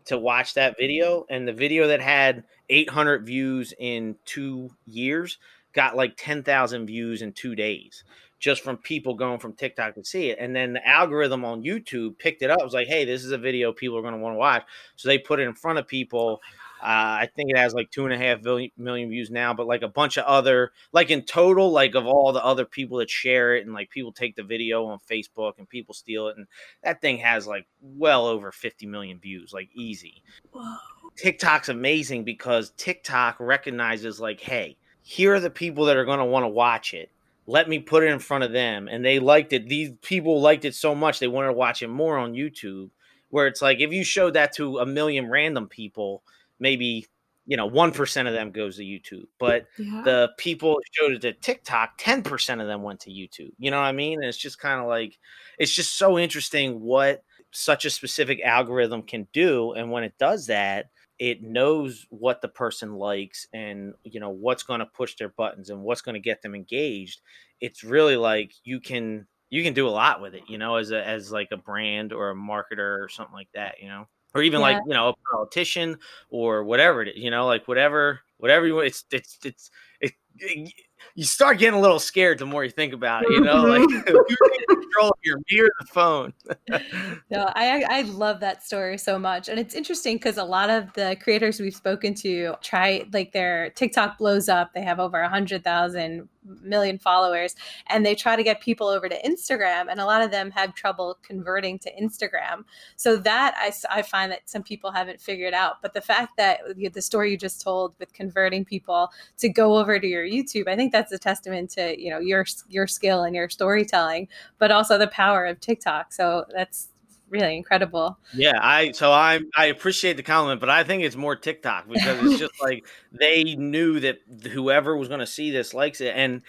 [0.06, 5.38] to watch that video and the video that had 800 views in 2 years
[5.74, 8.04] got like 10,000 views in two days
[8.42, 10.40] just from people going from TikTok to see it.
[10.40, 12.60] And then the algorithm on YouTube picked it up.
[12.60, 14.64] It was like, hey, this is a video people are going to want to watch.
[14.96, 16.42] So they put it in front of people.
[16.82, 19.68] Uh, I think it has like two and a half million, million views now, but
[19.68, 23.12] like a bunch of other, like in total, like of all the other people that
[23.12, 26.38] share it and like people take the video on Facebook and people steal it.
[26.38, 26.48] And
[26.84, 30.24] that thing has like well over 50 million views, like easy.
[30.52, 30.78] Whoa.
[31.16, 36.26] TikTok's amazing because TikTok recognizes like, hey, here are the people that are going to
[36.26, 37.12] want to watch it.
[37.52, 38.88] Let me put it in front of them.
[38.88, 39.68] And they liked it.
[39.68, 42.90] These people liked it so much they wanted to watch it more on YouTube.
[43.30, 46.24] Where it's like if you showed that to a million random people,
[46.60, 47.08] maybe
[47.46, 49.28] you know one percent of them goes to YouTube.
[49.40, 53.52] But yeah the people showed it to TikTok, 10% of them went to YouTube.
[53.58, 54.20] You know what I mean?
[54.20, 55.18] And it's just kind of like,
[55.58, 59.74] it's just so interesting what such a specific algorithm can do.
[59.74, 60.90] And when it does that,
[61.22, 65.70] it knows what the person likes and you know what's going to push their buttons
[65.70, 67.22] and what's going to get them engaged
[67.60, 70.92] it's really like you can you can do a lot with it you know as
[70.92, 74.42] a as like a brand or a marketer or something like that you know or
[74.42, 75.98] even like you know a politician
[76.30, 80.14] or whatever it is you know like whatever whatever you want it's it's it's it,
[80.40, 80.74] it-
[81.16, 83.82] you start getting a little scared the more you think about it you know like
[83.82, 84.16] mm-hmm.
[84.30, 86.34] you take control of your me or the phone
[87.30, 90.92] No, I I love that story so much, and it's interesting because a lot of
[90.94, 94.74] the creators we've spoken to try like their TikTok blows up.
[94.74, 96.28] They have over a hundred thousand
[96.62, 97.56] million followers,
[97.88, 100.76] and they try to get people over to Instagram, and a lot of them have
[100.76, 102.64] trouble converting to Instagram.
[102.96, 105.82] So that I I find that some people haven't figured out.
[105.82, 109.78] But the fact that you- the story you just told with converting people to go
[109.78, 113.24] over to your YouTube, I think that's a testament to you know your your skill
[113.24, 114.28] and your storytelling,
[114.58, 116.14] but also the power of TikTok.
[116.14, 116.90] So that's
[117.32, 118.20] really incredible.
[118.34, 122.24] Yeah, I so I I appreciate the compliment, but I think it's more TikTok because
[122.24, 124.20] it's just like they knew that
[124.52, 126.44] whoever was going to see this likes it, and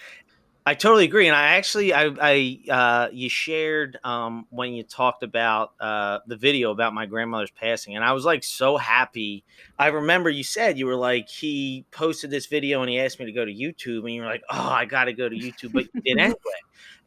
[0.65, 5.25] I totally agree, and I actually, I, I, uh, you shared um, when you talked
[5.25, 9.43] about uh, the video about my grandmother's passing, and I was like so happy.
[9.77, 13.27] I remember you said you were like he posted this video and he asked me
[13.27, 15.73] to go to YouTube, and you were like, oh, I got to go to YouTube,
[15.73, 16.37] but you did anyway.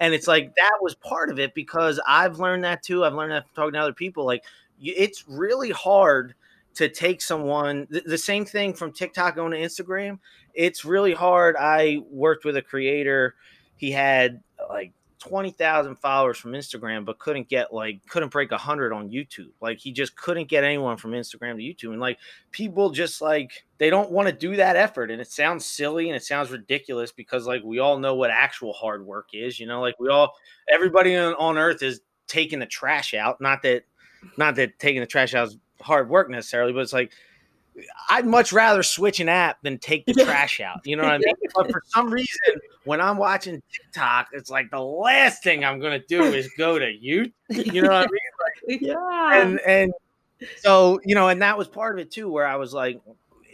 [0.01, 3.05] And it's like that was part of it because I've learned that too.
[3.05, 4.25] I've learned that from talking to other people.
[4.25, 4.43] Like
[4.81, 6.35] it's really hard
[6.75, 10.19] to take someone the, same thing from TikTok to Instagram.
[10.53, 11.55] It's really hard.
[11.57, 13.35] I worked with a creator.
[13.77, 19.09] He had like 20,000 followers from Instagram, but couldn't get like, couldn't break 100 on
[19.09, 19.51] YouTube.
[19.61, 21.93] Like, he just couldn't get anyone from Instagram to YouTube.
[21.93, 22.19] And like,
[22.51, 25.11] people just like, they don't want to do that effort.
[25.11, 28.73] And it sounds silly and it sounds ridiculous because like, we all know what actual
[28.73, 29.59] hard work is.
[29.59, 30.33] You know, like, we all,
[30.69, 33.39] everybody on, on earth is taking the trash out.
[33.39, 33.85] Not that,
[34.37, 37.11] not that taking the trash out is hard work necessarily, but it's like
[38.09, 40.81] I'd much rather switch an app than take the trash out.
[40.85, 41.33] You know what I mean?
[41.55, 46.03] But for some reason, when I'm watching TikTok, it's like the last thing I'm gonna
[46.07, 47.31] do is go to YouTube.
[47.49, 48.79] You know what I mean?
[48.79, 49.41] Like, yeah.
[49.41, 49.93] And and
[50.57, 52.99] so you know, and that was part of it too, where I was like,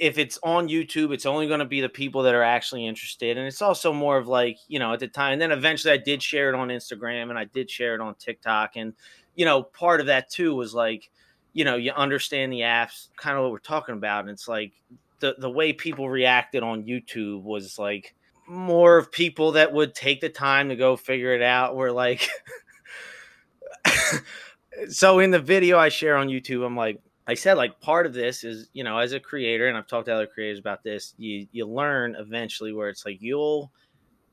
[0.02, 3.38] if it's on YouTube, it's only to be the people that are actually interested.
[3.38, 5.34] And it's also more of like, you know, at the time.
[5.34, 8.16] And then eventually I did share it on Instagram and I did share it on
[8.16, 8.78] TikTok.
[8.78, 8.94] And,
[9.36, 11.12] you know, part of that too was like,
[11.54, 14.22] you know, you understand the apps, kind of what we're talking about.
[14.22, 14.74] And it's like
[15.20, 18.16] the the way people reacted on YouTube was like
[18.48, 21.76] more of people that would take the time to go figure it out.
[21.76, 22.30] Were like,
[24.90, 28.14] so in the video I share on YouTube, I'm like, I said like part of
[28.14, 31.14] this is you know as a creator, and I've talked to other creators about this.
[31.18, 33.72] You you learn eventually where it's like you'll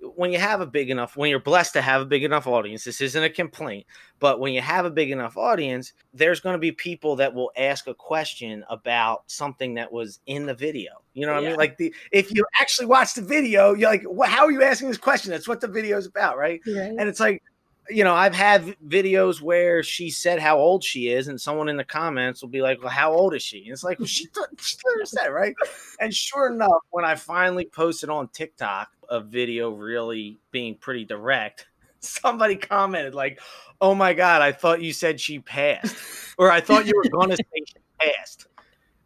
[0.01, 2.85] when you have a big enough when you're blessed to have a big enough audience
[2.85, 3.87] this isn't a complaint
[4.21, 7.51] but when you have a big enough audience there's going to be people that will
[7.57, 11.49] ask a question about something that was in the video you know what yeah.
[11.49, 14.63] i mean like the if you actually watch the video you're like how are you
[14.63, 16.61] asking this question that's what the video is about right?
[16.67, 17.43] right and it's like
[17.91, 21.77] you know, I've had videos where she said how old she is, and someone in
[21.77, 24.27] the comments will be like, "Well, how old is she?" And it's like, "Well, she,
[24.61, 25.55] she said right."
[26.01, 31.67] And sure enough, when I finally posted on TikTok a video really being pretty direct,
[32.01, 33.41] somebody commented like,
[33.81, 35.97] "Oh my god, I thought you said she passed,
[36.37, 38.47] or I thought you were going to say she passed."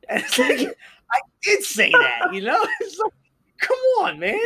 [0.08, 2.66] And it's like, I did say that, you know.
[2.80, 3.12] It's like,
[3.60, 4.40] come on, man.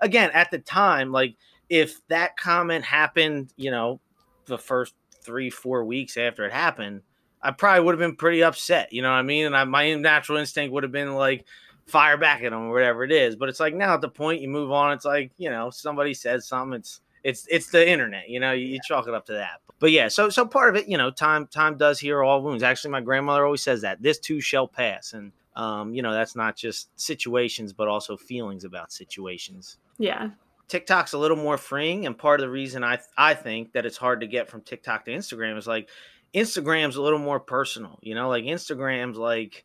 [0.00, 1.36] Again, at the time, like
[1.68, 4.00] if that comment happened, you know,
[4.46, 7.02] the first three, four weeks after it happened,
[7.42, 8.92] I probably would have been pretty upset.
[8.92, 9.46] You know what I mean?
[9.46, 11.44] And I, my natural instinct would have been like,
[11.86, 13.36] fire back at them or whatever it is.
[13.36, 16.14] But it's like now at the point you move on, it's like, you know, somebody
[16.14, 19.34] says something, it's, it's, it's the internet, you know, you, you chalk it up to
[19.34, 19.60] that.
[19.78, 22.64] But yeah, so, so part of it, you know, time, time does heal all wounds.
[22.64, 25.12] Actually, my grandmother always says that this too shall pass.
[25.12, 29.78] And, um, you know, that's not just situations, but also feelings about situations.
[29.96, 30.30] Yeah.
[30.68, 33.96] TikTok's a little more freeing, and part of the reason I I think that it's
[33.96, 35.88] hard to get from TikTok to Instagram is like
[36.34, 37.98] Instagram's a little more personal.
[38.02, 39.64] You know, like Instagram's like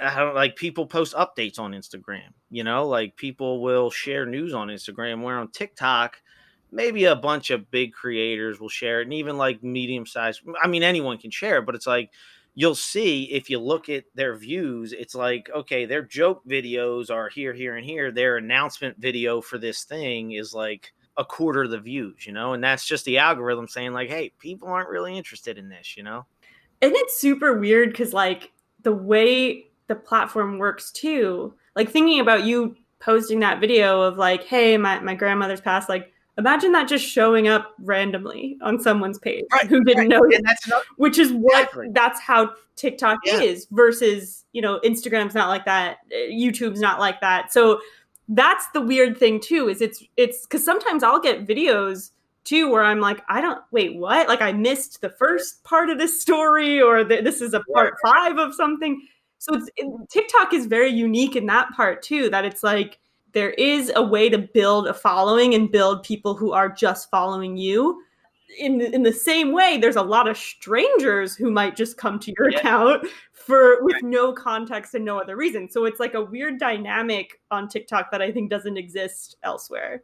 [0.00, 2.32] I don't like people post updates on Instagram.
[2.50, 5.22] You know, like people will share news on Instagram.
[5.22, 6.22] Where on TikTok,
[6.72, 10.40] maybe a bunch of big creators will share it, and even like medium sized.
[10.62, 12.10] I mean, anyone can share it, but it's like
[12.54, 17.28] you'll see if you look at their views, it's like, okay, their joke videos are
[17.28, 18.10] here, here, and here.
[18.10, 22.52] Their announcement video for this thing is like a quarter of the views, you know?
[22.52, 26.02] And that's just the algorithm saying, like, hey, people aren't really interested in this, you
[26.02, 26.26] know?
[26.82, 28.50] And it's super weird because, like,
[28.82, 34.44] the way the platform works too, like, thinking about you posting that video of, like,
[34.44, 39.44] hey, my, my grandmother's passed, like, Imagine that just showing up randomly on someone's page
[39.52, 40.08] right, who didn't right.
[40.08, 40.40] know you,
[40.96, 41.88] which is what exactly.
[41.92, 43.40] that's how TikTok yeah.
[43.40, 47.52] is versus, you know, Instagram's not like that, uh, YouTube's not like that.
[47.52, 47.80] So
[48.28, 52.12] that's the weird thing too is it's it's cuz sometimes I'll get videos
[52.44, 54.26] too where I'm like, I don't wait, what?
[54.26, 57.96] Like I missed the first part of this story or the, this is a part
[58.02, 59.06] 5 of something.
[59.36, 62.98] So it's it, TikTok is very unique in that part too that it's like
[63.32, 67.56] there is a way to build a following and build people who are just following
[67.56, 68.02] you.
[68.58, 72.18] In the, in the same way, there's a lot of strangers who might just come
[72.18, 72.58] to your yeah.
[72.58, 74.04] account for with right.
[74.04, 75.70] no context and no other reason.
[75.70, 80.02] So it's like a weird dynamic on TikTok that I think doesn't exist elsewhere.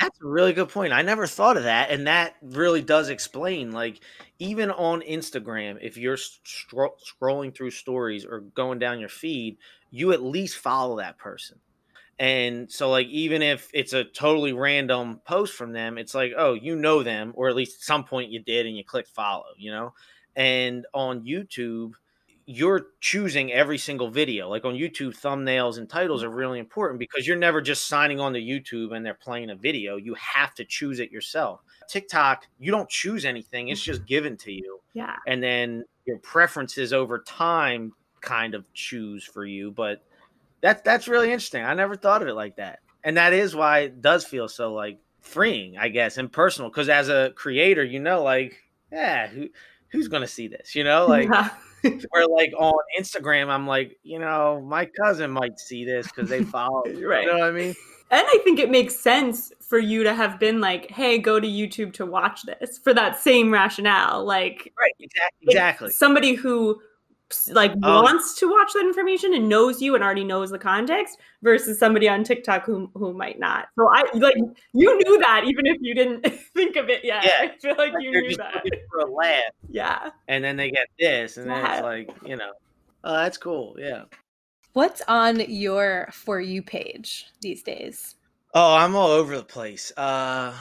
[0.00, 0.94] That's a really good point.
[0.94, 3.72] I never thought of that, and that really does explain.
[3.72, 4.00] Like,
[4.38, 9.58] even on Instagram, if you're scro- scrolling through stories or going down your feed,
[9.90, 11.60] you at least follow that person.
[12.22, 16.54] And so, like, even if it's a totally random post from them, it's like, oh,
[16.54, 19.46] you know them, or at least at some point you did and you click follow,
[19.58, 19.92] you know?
[20.36, 21.94] And on YouTube,
[22.46, 24.48] you're choosing every single video.
[24.48, 26.26] Like on YouTube, thumbnails and titles mm.
[26.26, 29.56] are really important because you're never just signing on to YouTube and they're playing a
[29.56, 29.96] video.
[29.96, 31.64] You have to choose it yourself.
[31.88, 33.94] TikTok, you don't choose anything, it's mm-hmm.
[33.94, 34.78] just given to you.
[34.94, 35.16] Yeah.
[35.26, 39.72] And then your preferences over time kind of choose for you.
[39.72, 40.04] But
[40.62, 41.64] that's that's really interesting.
[41.64, 42.80] I never thought of it like that.
[43.04, 46.70] And that is why it does feel so like freeing, I guess, and personal.
[46.70, 48.56] Because as a creator, you know, like,
[48.90, 49.48] yeah, who
[49.90, 50.74] who's gonna see this?
[50.74, 51.50] You know, like Yeah.
[52.10, 56.44] where like on Instagram, I'm like, you know, my cousin might see this because they
[56.44, 56.84] follow.
[56.84, 57.04] me.
[57.04, 57.24] Right.
[57.24, 57.74] You know what I mean?
[58.12, 61.48] And I think it makes sense for you to have been like, hey, go to
[61.48, 64.22] YouTube to watch this for that same rationale.
[64.24, 64.92] Like, Right.
[65.00, 65.46] Exactly.
[65.48, 65.90] Exactly.
[65.90, 66.78] somebody who
[67.52, 68.02] like Oh.
[68.02, 72.08] wants to watch that information and knows you and already knows the context versus somebody
[72.08, 73.68] on TikTok who who might not.
[73.78, 74.34] So I like
[74.72, 77.24] you knew that even if you didn't think of it yet.
[77.24, 77.38] Yeah.
[77.40, 78.64] I feel like Like, you knew that.
[78.90, 80.10] for a laugh, Yeah.
[80.28, 82.52] and then they get this, and then it's like, you know,
[83.04, 83.76] oh, that's cool.
[83.78, 84.04] Yeah.
[84.72, 88.14] What's on your For You page these days?
[88.54, 89.92] Oh, I'm all over the place.
[89.96, 90.54] Uh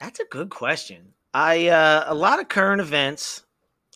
[0.00, 1.14] that's a good question.
[1.32, 3.43] I uh a lot of current events.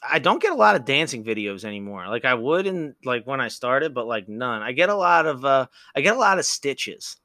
[0.02, 2.08] I don't get a lot of dancing videos anymore.
[2.08, 4.62] Like I would in like when I started, but like none.
[4.62, 7.16] I get a lot of uh I get a lot of stitches.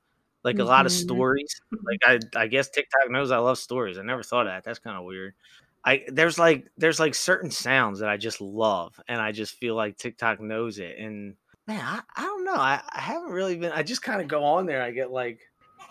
[0.44, 1.62] Like a lot of stories.
[1.72, 3.98] Like I I guess TikTok knows I love stories.
[3.98, 4.64] I never thought of that.
[4.64, 5.34] That's kind of weird.
[5.86, 9.76] I there's like there's like certain sounds that I just love and I just feel
[9.76, 10.98] like TikTok knows it.
[10.98, 11.36] And
[11.68, 12.56] man, I, I don't know.
[12.56, 14.82] I, I haven't really been I just kind of go on there.
[14.82, 15.40] I get like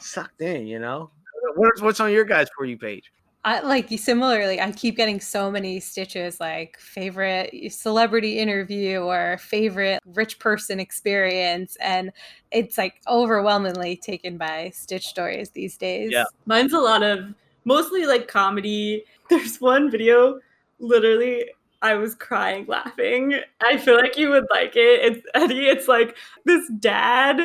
[0.00, 1.10] sucked in, you know.
[1.56, 3.10] What's what's on your guys for you page?
[3.44, 10.00] I like similarly, I keep getting so many stitches like favorite celebrity interview or favorite
[10.14, 11.76] rich person experience.
[11.80, 12.12] And
[12.52, 16.12] it's like overwhelmingly taken by Stitch stories these days.
[16.12, 16.24] Yeah.
[16.46, 19.04] Mine's a lot of mostly like comedy.
[19.30, 20.38] There's one video,
[20.78, 21.46] literally,
[21.82, 23.40] I was crying laughing.
[23.60, 25.00] I feel like you would like it.
[25.02, 27.40] It's Eddie, it's like this dad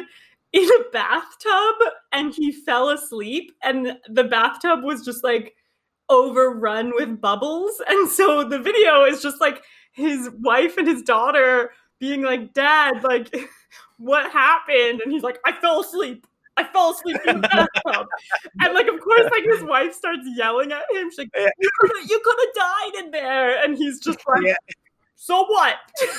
[0.53, 1.75] in a bathtub
[2.12, 5.55] and he fell asleep and the bathtub was just like
[6.10, 7.82] overrun with bubbles.
[7.88, 13.04] And so the video is just like his wife and his daughter being like, Dad,
[13.04, 13.36] like,
[13.98, 15.02] what happened?
[15.04, 16.26] And he's like, I fell asleep.
[16.56, 17.48] I fell asleep in the
[17.86, 18.08] bathtub.
[18.62, 21.10] and like, of course, like his wife starts yelling at him.
[21.12, 21.50] She's like, Yeah.
[21.60, 23.63] you could have you could have died in there.
[23.63, 24.56] And he's just like, Yeah.
[25.15, 25.76] so what?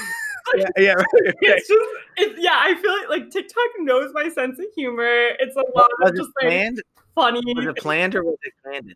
[0.57, 1.05] Yeah, yeah, right,
[1.43, 5.05] it's just, it, yeah, I feel like, like TikTok knows my sense of humor.
[5.39, 6.83] It's a lot Was of just like planned?
[7.15, 7.43] funny.
[7.55, 8.95] Was it planned or was it planned?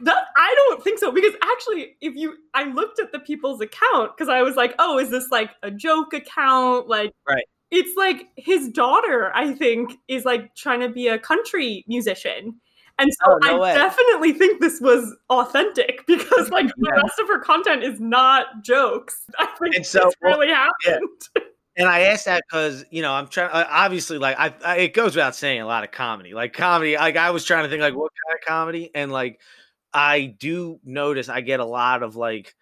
[0.00, 4.16] That I don't think so because actually, if you, I looked at the people's account
[4.16, 6.88] because I was like, oh, is this like a joke account?
[6.88, 7.44] Like, Right.
[7.70, 12.60] It's like his daughter, I think, is like trying to be a country musician.
[12.98, 13.74] And so Oh, no I way.
[13.74, 19.24] definitely think this was authentic because like the rest of her content is not jokes.
[19.38, 21.08] I think And so- this well, really happened.
[21.78, 23.50] And I asked that because you know I'm trying.
[23.50, 26.32] Uh, obviously, like I, I, it goes without saying, a lot of comedy.
[26.32, 29.38] Like comedy, like I was trying to think, like what kind of comedy, and like
[29.92, 32.54] I do notice I get a lot of like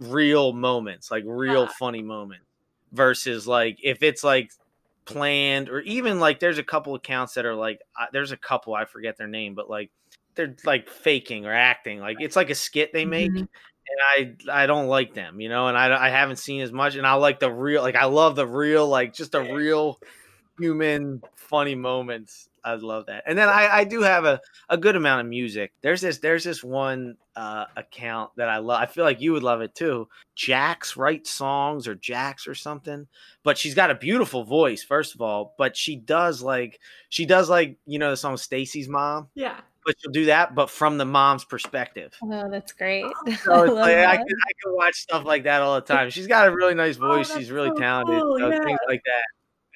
[0.00, 1.68] real moments, like real Yeah.
[1.68, 2.46] funny moments,
[2.92, 4.50] versus like if it's like
[5.06, 8.74] planned or even like there's a couple accounts that are like uh, there's a couple
[8.74, 9.90] I forget their name, but like
[10.36, 13.48] they're like faking or acting, like it's like a skit they make Mhm.
[13.88, 16.94] and I I don't like them, you know, and I I haven't seen as much,
[16.96, 20.00] and I like the real, like I love the real, like just a real
[20.58, 22.47] human funny moments.
[22.64, 25.72] I love that, and then I I do have a a good amount of music.
[25.82, 28.80] There's this there's this one uh account that I love.
[28.80, 30.08] I feel like you would love it too.
[30.34, 33.06] Jax writes songs or Jax or something,
[33.42, 35.54] but she's got a beautiful voice first of all.
[35.58, 39.58] But she does like she does like you know the song Stacy's mom, Yeah.
[39.86, 42.12] but she'll do that, but from the mom's perspective.
[42.22, 43.04] Oh, that's great.
[43.44, 45.80] So I it's love like, I, can, I can watch stuff like that all the
[45.82, 46.10] time.
[46.10, 47.30] She's got a really nice voice.
[47.32, 48.20] Oh, She's really so talented.
[48.20, 48.64] cool, so yeah.
[48.64, 49.22] Things like that.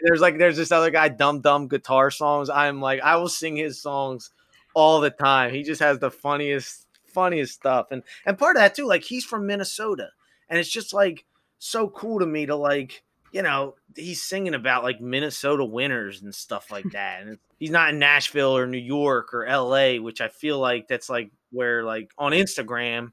[0.00, 2.50] There's like there's this other guy, dumb dumb guitar songs.
[2.50, 4.30] I'm like I will sing his songs
[4.74, 5.52] all the time.
[5.52, 8.86] He just has the funniest funniest stuff, and and part of that too.
[8.86, 10.08] Like he's from Minnesota,
[10.48, 11.24] and it's just like
[11.58, 16.34] so cool to me to like you know he's singing about like Minnesota winters and
[16.34, 20.28] stuff like that, and he's not in Nashville or New York or L.A., which I
[20.28, 23.12] feel like that's like where like on Instagram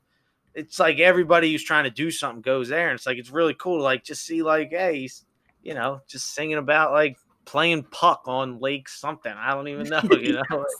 [0.55, 3.53] it's like everybody who's trying to do something goes there and it's like it's really
[3.53, 5.25] cool to like just see like hey he's
[5.63, 10.01] you know just singing about like playing puck on lake something i don't even know
[10.11, 10.65] you know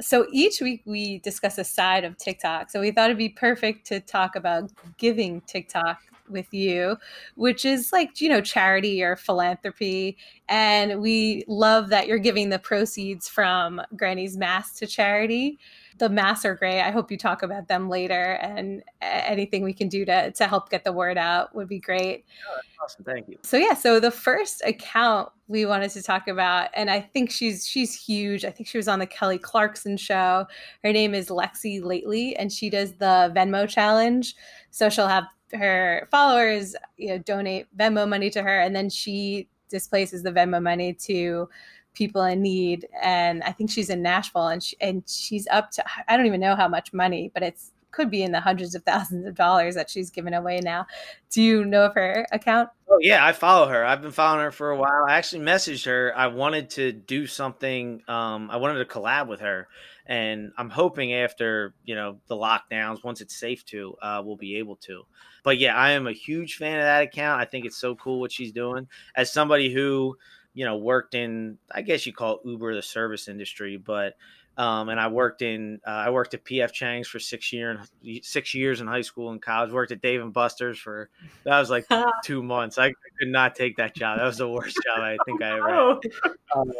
[0.00, 2.70] So each week we discuss a side of TikTok.
[2.70, 6.96] So we thought it'd be perfect to talk about giving TikTok with you,
[7.34, 10.16] which is like, you know, charity or philanthropy.
[10.48, 15.58] And we love that you're giving the proceeds from Granny's Mask to charity.
[16.00, 16.80] The masks are great.
[16.80, 20.70] I hope you talk about them later and anything we can do to, to help
[20.70, 22.24] get the word out would be great.
[22.50, 23.04] Oh, awesome.
[23.04, 23.36] Thank you.
[23.42, 27.66] So yeah, so the first account we wanted to talk about, and I think she's
[27.66, 28.46] she's huge.
[28.46, 30.46] I think she was on the Kelly Clarkson show.
[30.82, 34.34] Her name is Lexi Lately, and she does the Venmo challenge.
[34.70, 39.48] So she'll have her followers, you know, donate Venmo money to her, and then she
[39.68, 41.48] displaces the Venmo money to
[41.94, 42.88] people in need.
[43.02, 46.40] And I think she's in Nashville, and she, and she's up to I don't even
[46.40, 49.74] know how much money, but it's could be in the hundreds of thousands of dollars
[49.74, 50.86] that she's given away now.
[51.30, 52.68] Do you know of her account?
[52.88, 53.84] Oh yeah, I follow her.
[53.84, 55.04] I've been following her for a while.
[55.08, 56.12] I actually messaged her.
[56.16, 58.02] I wanted to do something.
[58.08, 59.68] Um, I wanted to collab with her,
[60.06, 64.56] and I'm hoping after you know the lockdowns, once it's safe to, uh, we'll be
[64.56, 65.02] able to.
[65.42, 67.40] But yeah, I am a huge fan of that account.
[67.40, 68.88] I think it's so cool what she's doing.
[69.16, 70.16] As somebody who
[70.54, 74.14] you know worked in, I guess you call it Uber the service industry, but
[74.56, 77.80] um, and I worked in uh, I worked at PF Chang's for six year
[78.22, 79.72] six years in high school and college.
[79.72, 81.08] Worked at Dave and Buster's for
[81.44, 81.86] that was like
[82.24, 82.76] two months.
[82.76, 82.88] I
[83.18, 84.18] could not take that job.
[84.18, 86.30] That was the worst job I think I ever had.
[86.54, 86.72] Um,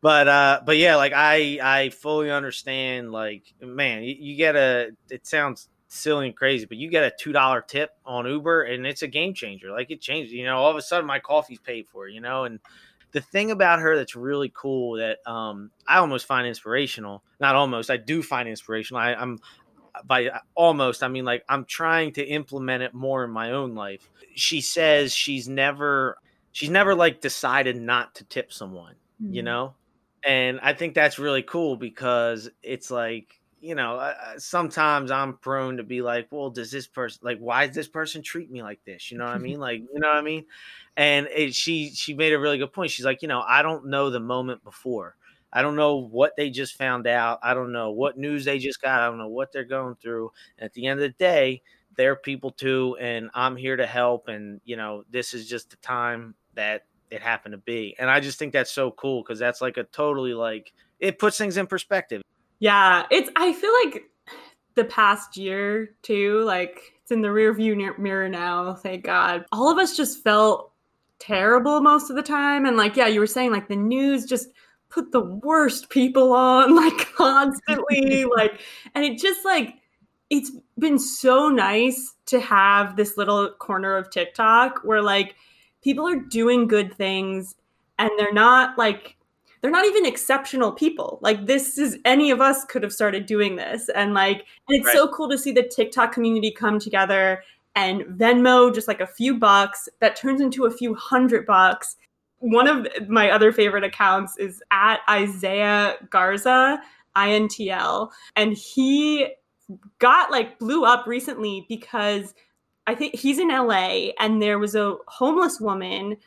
[0.00, 3.12] but uh, but yeah, like I I fully understand.
[3.12, 4.90] Like man, you, you get a.
[5.10, 8.86] It sounds silly and crazy, but you get a two dollar tip on Uber and
[8.86, 9.70] it's a game changer.
[9.70, 10.32] Like it changes.
[10.32, 12.08] You know, all of a sudden my coffee's paid for.
[12.08, 12.58] You know, and
[13.12, 17.22] the thing about her that's really cool that um, I almost find inspirational.
[17.40, 19.00] Not almost, I do find inspirational.
[19.00, 19.38] I, I'm
[20.04, 24.08] by almost, I mean like I'm trying to implement it more in my own life.
[24.34, 26.18] She says she's never,
[26.52, 29.32] she's never like decided not to tip someone, mm-hmm.
[29.32, 29.74] you know,
[30.24, 35.78] and I think that's really cool because it's like you know, uh, sometimes I'm prone
[35.78, 38.78] to be like, well, does this person like why does this person treat me like
[38.84, 39.10] this?
[39.10, 39.58] You know what I mean?
[39.58, 40.44] Like, you know what I mean?
[40.96, 42.92] And it, she she made a really good point.
[42.92, 45.16] She's like, you know, I don't know the moment before.
[45.52, 47.40] I don't know what they just found out.
[47.42, 49.00] I don't know what news they just got.
[49.00, 50.30] I don't know what they're going through.
[50.58, 51.62] And at the end of the day,
[51.96, 54.28] they're people too, and I'm here to help.
[54.28, 57.96] And you know, this is just the time that it happened to be.
[57.98, 61.36] And I just think that's so cool because that's like a totally like it puts
[61.36, 62.22] things in perspective.
[62.58, 63.30] Yeah, it's.
[63.36, 64.04] I feel like
[64.74, 68.74] the past year too, like it's in the rear view mirror now.
[68.74, 69.44] Thank God.
[69.52, 70.72] All of us just felt
[71.18, 74.48] terrible most of the time, and like, yeah, you were saying like the news just
[74.88, 78.60] put the worst people on like constantly, like,
[78.94, 79.74] and it just like
[80.30, 85.36] it's been so nice to have this little corner of TikTok where like
[85.82, 87.54] people are doing good things
[87.98, 89.15] and they're not like
[89.66, 91.18] they're not even exceptional people.
[91.22, 93.88] Like this is any of us could have started doing this.
[93.88, 94.94] And like and it's right.
[94.94, 97.42] so cool to see the TikTok community come together
[97.74, 101.96] and Venmo just like a few bucks that turns into a few hundred bucks.
[102.38, 106.80] One of my other favorite accounts is at Isaiah Garza,
[107.16, 109.26] INTL, and he
[109.98, 112.34] got like blew up recently because
[112.86, 116.18] I think he's in LA and there was a homeless woman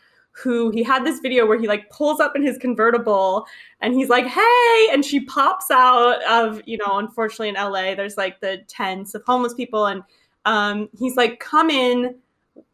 [0.41, 3.45] who he had this video where he like pulls up in his convertible
[3.81, 8.17] and he's like, "Hey!" and she pops out of you know, unfortunately in LA, there's
[8.17, 10.03] like the tents of homeless people, and
[10.45, 12.15] um, he's like, "Come in."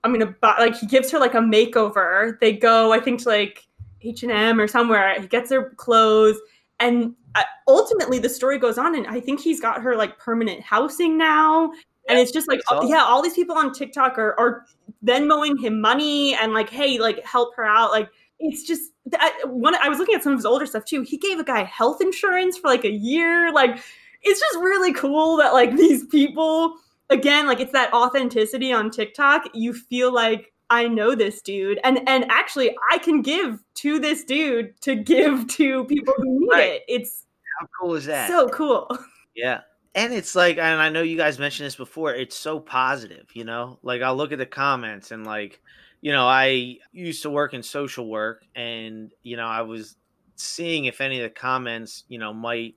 [0.04, 0.56] I'm gonna buy.
[0.60, 2.40] Like he gives her like a makeover.
[2.40, 3.68] They go, I think, to like
[4.02, 5.20] H and M or somewhere.
[5.20, 6.38] He gets her clothes,
[6.80, 10.62] and uh, ultimately the story goes on, and I think he's got her like permanent
[10.62, 11.72] housing now
[12.08, 14.66] and it's just like yeah all these people on tiktok are, are
[15.06, 17.92] venmoing him money and like hey like help her out.
[17.92, 21.02] Like it's just I, one i was looking at some of his older stuff too.
[21.02, 23.52] He gave a guy health insurance for like a year.
[23.54, 23.80] Like
[24.22, 26.76] it's just really cool that like these people
[27.10, 29.44] again like it's that authenticity on tiktok.
[29.54, 31.80] You feel like i know this dude.
[31.84, 36.50] And and actually i can give to this dude to give to people who need
[36.52, 36.72] right.
[36.74, 36.84] it.
[36.88, 37.26] It's
[37.60, 38.28] how cool is that?
[38.28, 38.90] so cool.
[39.38, 39.64] Yeah
[39.96, 43.46] and it's like and i know you guys mentioned this before it's so positive you
[43.46, 43.80] know?
[43.82, 45.62] Like i'll look at the comments and like
[46.02, 49.96] you know i used to work in social work and you know i was
[50.36, 52.76] seeing if any of the comments you know might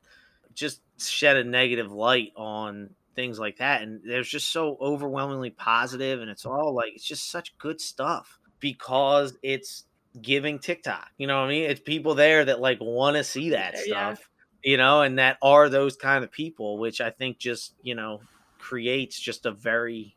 [0.55, 6.21] just shed a negative light on things like that and there's just so overwhelmingly positive
[6.21, 9.85] and it's all like it's just such good stuff because it's
[10.23, 11.69] giving tiktok you know what i mean?
[11.69, 14.28] It's people there that like want to see that stuff
[14.65, 18.21] you know, and that are those kind of people, which I think just, you know,
[18.59, 20.17] creates just a very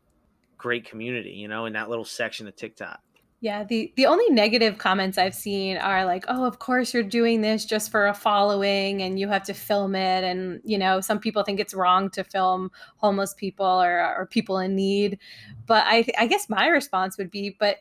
[0.58, 3.00] great community, you know, in that little section of TikTok.
[3.44, 7.42] Yeah, the the only negative comments I've seen are like, "Oh, of course you're doing
[7.42, 11.18] this just for a following and you have to film it." And, you know, some
[11.18, 15.18] people think it's wrong to film homeless people or or people in need.
[15.66, 17.80] But I I guess my response would be, but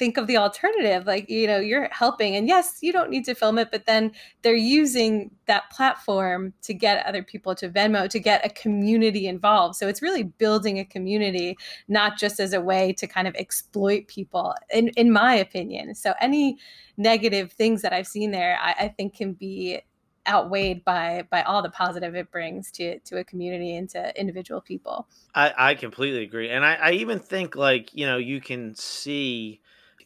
[0.00, 3.34] think of the alternative like you know you're helping and yes you don't need to
[3.34, 8.18] film it but then they're using that platform to get other people to venmo to
[8.18, 9.76] get a community involved.
[9.76, 14.08] So it's really building a community not just as a way to kind of exploit
[14.08, 15.94] people in, in my opinion.
[15.94, 16.56] So any
[16.96, 19.80] negative things that i've seen there I, I think can be
[20.28, 24.60] outweighed by by all the positive it brings to to a community and to individual
[24.60, 25.08] people.
[25.34, 29.60] I i completely agree and i i even think like you know you can see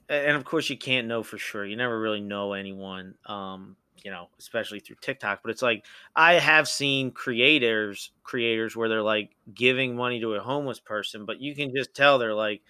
[0.09, 1.65] and of course you can't know for sure.
[1.65, 6.35] You never really know anyone um you know especially through tiktok but it's like i
[6.35, 11.55] have seen creators creators where they're like giving money to a homeless person but you
[11.55, 12.61] can just tell they're like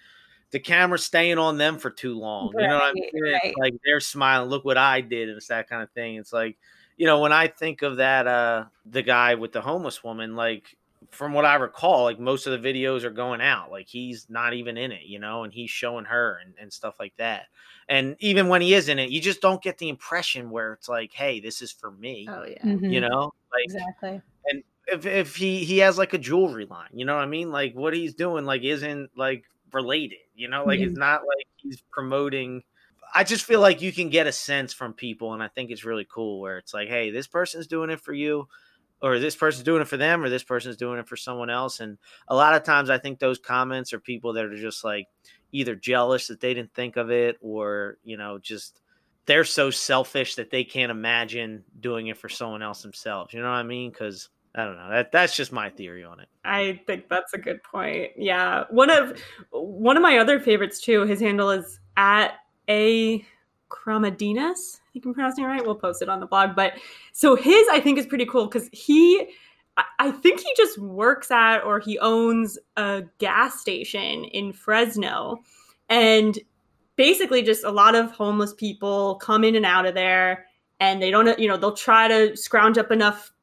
[0.51, 3.53] the camera's staying on them for too long right, you know what i mean right.
[3.59, 6.15] like they're smiling look what i did and it's that kind of thing.
[6.15, 6.57] It's like
[6.97, 10.77] you know, when I think of that, uh, the guy with the homeless woman, like
[11.11, 13.71] from what I recall, like most of the videos are going out.
[13.71, 16.95] Like he's not even in it, you know, and he's showing her and, and stuff
[16.99, 17.45] like that.
[17.87, 20.89] And even when he is in it, you just don't get the impression where it's
[20.89, 22.27] like, hey, this is for me.
[22.29, 22.63] Oh yeah.
[22.63, 22.85] Mm-hmm.
[22.85, 23.33] You know?
[23.51, 24.21] Like exactly.
[24.45, 27.51] And if if he he has like a jewelry line, you know what I mean?
[27.51, 30.63] Like what he's doing like isn't like related, you know?
[30.65, 30.89] Like mm-hmm.
[30.89, 32.63] it's not like he's promoting
[33.13, 35.85] I just feel like you can get a sense from people, and I think it's
[35.85, 38.49] really cool where it's like, hey, this person's doing it for you,
[39.01, 41.79] or this person's doing it for them, or this person's doing it for someone else.
[41.79, 45.07] And a lot of times, I think those comments are people that are just like
[45.51, 48.81] either jealous that they didn't think of it, or you know, just
[49.25, 53.33] they're so selfish that they can't imagine doing it for someone else themselves.
[53.33, 53.91] You know what I mean?
[53.91, 54.89] Because I don't know.
[54.89, 56.27] That that's just my theory on it.
[56.45, 58.11] I think that's a good point.
[58.17, 58.63] Yeah.
[58.69, 59.19] One of
[59.51, 62.35] one of my other favorites too, his handle is at
[62.69, 63.25] a
[63.69, 64.79] Chromadinas.
[64.95, 65.65] Think I'm pronouncing it right.
[65.65, 66.55] We'll post it on the blog.
[66.55, 66.75] But
[67.11, 69.27] so his, I think, is pretty cool because he,
[69.99, 75.41] I think he just works at or he owns a gas station in Fresno.
[75.89, 76.39] And
[76.95, 80.45] basically, just a lot of homeless people come in and out of there.
[80.79, 83.33] And they don't, you know, they'll try to scrounge up enough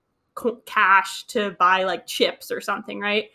[0.65, 3.29] cash to buy like chips or something, right?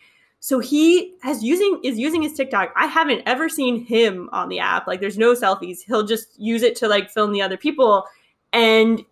[0.48, 2.72] So he has using is using his TikTok.
[2.78, 4.88] I haven't ever seen him on the app.
[4.88, 5.80] Like there's no selfies.
[5.86, 8.06] He'll just use it to like film the other people
[8.54, 9.04] and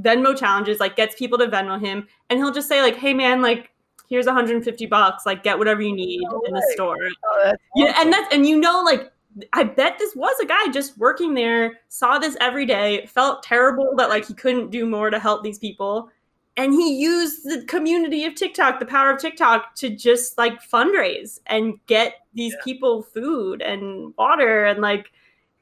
[0.00, 3.42] Venmo challenges like gets people to Venmo him and he'll just say like, "Hey man,
[3.42, 3.72] like
[4.08, 5.26] here's 150 bucks.
[5.26, 7.56] Like get whatever you need in the store." Oh, awesome.
[7.74, 9.10] Yeah, and that's and you know like
[9.52, 13.96] I bet this was a guy just working there, saw this every day, felt terrible
[13.96, 16.10] that like he couldn't do more to help these people
[16.56, 21.38] and he used the community of TikTok, the power of TikTok, to just like fundraise
[21.46, 22.64] and get these yeah.
[22.64, 25.12] people food and water and like,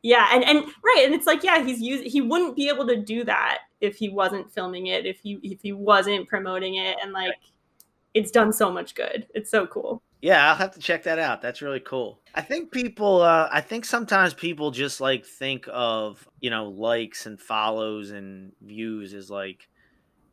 [0.02, 2.04] yeah, and and right, and it's like, yeah, he's used.
[2.04, 5.60] He wouldn't be able to do that if he wasn't filming it, if he if
[5.60, 7.34] he wasn't promoting it, and like,
[8.14, 9.26] it's done so much good.
[9.34, 10.02] It's so cool.
[10.20, 11.42] Yeah, I'll have to check that out.
[11.42, 12.20] That's really cool.
[12.34, 17.26] I think people uh I think sometimes people just like think of, you know, likes
[17.26, 19.68] and follows and views as like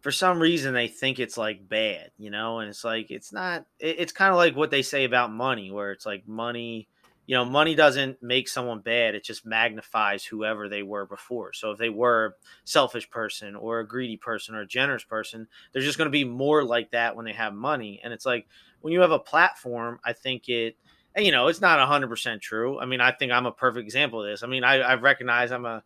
[0.06, 3.66] for some reason they think it's like bad, you know, and it's like it's not.
[3.80, 6.88] It, it's kind of like what they say about money, where it's like money,
[7.26, 11.54] you know, money doesn't make someone bad; it just magnifies whoever they were before.
[11.54, 12.34] So if they were a
[12.66, 16.24] selfish person or a greedy person or a generous person, they're just going to be
[16.24, 18.00] more like that when they have money.
[18.04, 18.46] And it's like
[18.82, 20.78] when you have a platform, I think it.
[21.16, 22.78] And, you know, it's not 100% true.
[22.80, 24.44] I mean, I think I'm a perfect example of this.
[24.44, 25.82] I mean, I, I recognize I'm a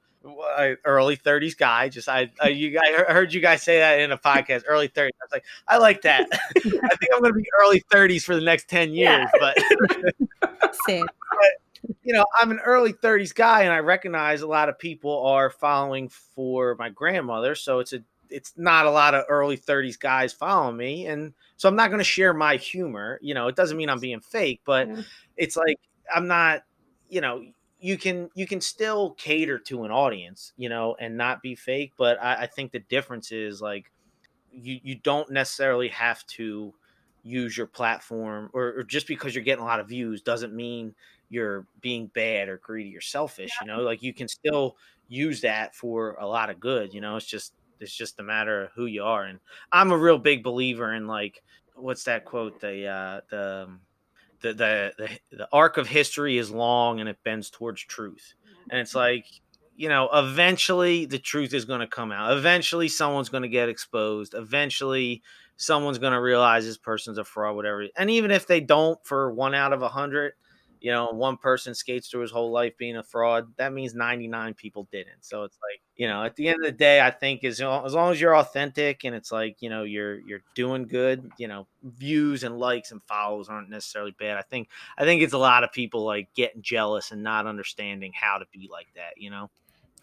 [0.86, 1.89] early 30s guy.
[1.89, 4.63] Just I, I you I heard you guys say that in a podcast.
[4.67, 5.07] Early 30s.
[5.07, 6.28] I was like, I like that.
[6.55, 9.30] I think I'm going to be early 30s for the next 10 years.
[9.39, 9.51] Yeah.
[10.41, 11.05] But, Same.
[11.30, 15.26] but you know, I'm an early 30s guy, and I recognize a lot of people
[15.26, 17.55] are following for my grandmother.
[17.55, 17.99] So it's a
[18.30, 21.99] it's not a lot of early 30s guys following me, and so I'm not going
[21.99, 23.20] to share my humor.
[23.22, 25.01] You know, it doesn't mean I'm being fake, but yeah.
[25.38, 25.80] it's like
[26.13, 26.63] I'm not.
[27.11, 27.43] You know,
[27.80, 31.93] you can you can still cater to an audience, you know, and not be fake.
[31.97, 33.91] But I, I think the difference is like
[34.51, 36.73] you you don't necessarily have to
[37.23, 40.95] use your platform or, or, just because you're getting a lot of views doesn't mean
[41.30, 43.67] you're being bad or greedy or selfish yeah.
[43.67, 44.77] you know like you can still
[45.09, 48.63] use that for a lot of good you know it's just it's just a matter
[48.63, 49.39] of who you are and
[49.71, 51.43] i'm a real big believer in like
[51.75, 53.82] what's that quote the uh the um,
[54.42, 58.34] the, the the the arc of history is long and it bends towards truth.
[58.44, 58.72] Mm-hmm.
[58.72, 59.26] And it's like
[59.76, 62.38] you know eventually the truth is going to come out.
[62.38, 64.34] Eventually someone's going to get exposed.
[64.34, 65.22] Eventually
[65.58, 67.86] someone's going to realize this person's a fraud whatever.
[67.98, 70.34] And even if they don't for one out of a hundred
[70.82, 74.53] you know, one person skates through his whole life being a fraud, that means 99
[74.53, 75.23] people didn't.
[75.25, 77.93] So it's like, you know, at the end of the day, I think as, as
[77.93, 81.67] long as you're authentic and it's like, you know, you're, you're doing good, you know,
[81.84, 84.38] views and likes and follows aren't necessarily bad.
[84.38, 88.13] I think, I think it's a lot of people like getting jealous and not understanding
[88.13, 89.49] how to be like that, you know?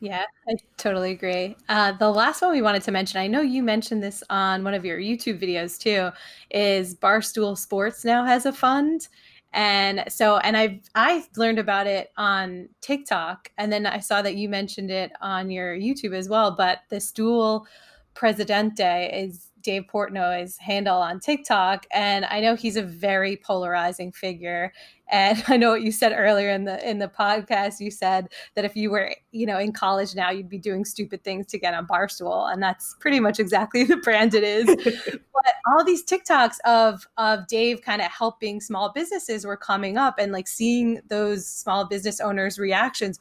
[0.00, 1.56] Yeah, I totally agree.
[1.70, 4.74] Uh, the last one we wanted to mention, I know you mentioned this on one
[4.74, 6.10] of your YouTube videos too,
[6.50, 9.08] is Barstool Sports now has a fund
[9.56, 14.36] and so and I've i learned about it on tiktok and then i saw that
[14.36, 17.66] you mentioned it on your youtube as well but the stool
[18.14, 24.72] presidente is Dave Portnoy's handle on TikTok, and I know he's a very polarizing figure.
[25.08, 27.80] And I know what you said earlier in the in the podcast.
[27.80, 31.24] You said that if you were, you know, in college now, you'd be doing stupid
[31.24, 34.66] things to get on Barstool, and that's pretty much exactly the brand it is.
[35.34, 40.14] but all these TikToks of of Dave kind of helping small businesses were coming up,
[40.16, 43.18] and like seeing those small business owners' reactions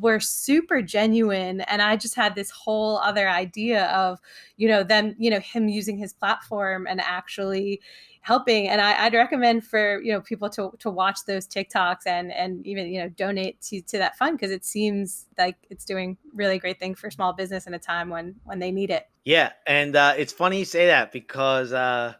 [0.00, 4.18] were super genuine and i just had this whole other idea of
[4.56, 7.80] you know them you know him using his platform and actually
[8.28, 8.68] helping.
[8.68, 12.64] And I, would recommend for you know people to to watch those tiktoks and and
[12.66, 16.58] even you know donate to to that fund because it seems like it's doing really
[16.58, 19.08] great thing for small business in a time when when they need it.
[19.24, 22.14] Yeah and uh it's funny you say that because uh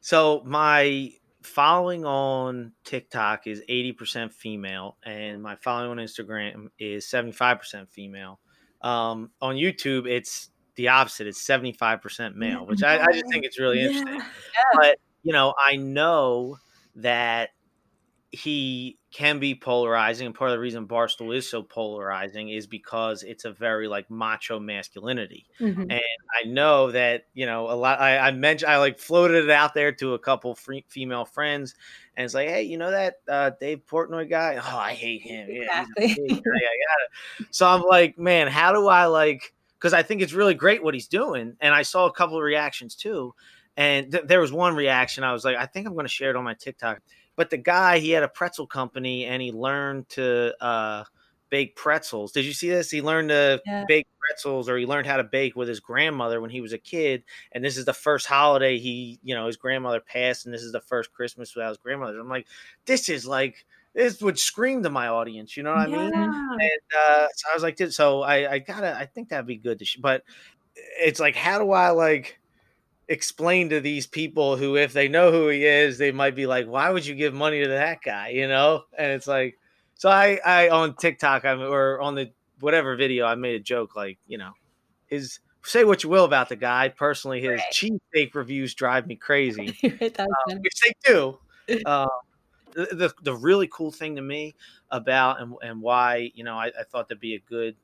[0.00, 1.12] so my
[1.44, 8.40] following on TikTok is 80% female, and my following on Instagram is 75% female.
[8.80, 11.26] Um, on YouTube, it's the opposite.
[11.26, 14.16] It's 75% male, which I, I just think it's really interesting.
[14.16, 14.22] Yeah.
[14.74, 16.58] But, you know, I know
[16.96, 17.50] that
[18.34, 23.22] he can be polarizing and part of the reason barstool is so polarizing is because
[23.22, 25.46] it's a very like macho masculinity.
[25.60, 25.82] Mm-hmm.
[25.82, 26.00] and
[26.42, 29.72] i know that you know a lot i, I mentioned i like floated it out
[29.72, 31.74] there to a couple free, female friends
[32.16, 34.56] and it's like hey you know that uh, dave portnoy guy?
[34.56, 35.48] Oh i hate him.
[35.48, 36.42] Yeah, exactly.
[37.50, 40.94] so i'm like man how do i like because i think it's really great what
[40.94, 43.32] he's doing and i saw a couple of reactions too
[43.76, 46.30] and th- there was one reaction i was like i think i'm going to share
[46.30, 47.00] it on my tiktok
[47.36, 51.04] but the guy, he had a pretzel company and he learned to uh,
[51.50, 52.32] bake pretzels.
[52.32, 52.90] Did you see this?
[52.90, 53.84] He learned to yeah.
[53.86, 56.78] bake pretzels or he learned how to bake with his grandmother when he was a
[56.78, 57.24] kid.
[57.52, 60.72] And this is the first holiday he, you know, his grandmother passed and this is
[60.72, 62.18] the first Christmas without his grandmother.
[62.18, 62.46] I'm like,
[62.86, 65.56] this is like, this would scream to my audience.
[65.56, 65.96] You know what yeah.
[65.96, 66.14] I mean?
[66.14, 69.78] And uh, so I was like, so I, I gotta, I think that'd be good
[69.78, 69.98] to, sh-.
[70.00, 70.24] but
[70.74, 72.40] it's like, how do I like,
[73.08, 76.66] explain to these people who if they know who he is they might be like
[76.66, 78.28] why would you give money to that guy?
[78.28, 78.84] You know?
[78.96, 79.58] And it's like
[79.94, 83.94] so i i on tiktok I'm, or on the whatever video i made a joke
[83.94, 84.52] like you know
[85.06, 86.88] his say what you will about the guy.
[86.88, 88.00] Personally his right.
[88.12, 89.76] fake reviews drive me crazy.
[90.18, 91.38] Um, which they do.
[91.86, 92.06] Uh,
[92.72, 94.54] the, the, the really cool thing to me
[94.90, 97.76] about and, and why you know I, I thought to be a good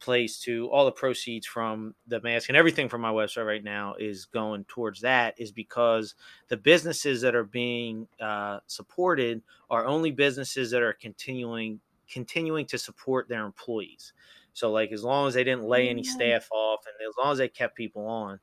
[0.00, 3.94] place to all the proceeds from the mask and everything from my website right now
[3.98, 6.14] is going towards that is because
[6.48, 11.80] the businesses that are being uh, supported are only businesses that are continuing
[12.10, 14.12] continuing to support their employees.
[14.52, 17.38] So like as long as they didn't lay any staff off and as long as
[17.38, 18.40] they kept people on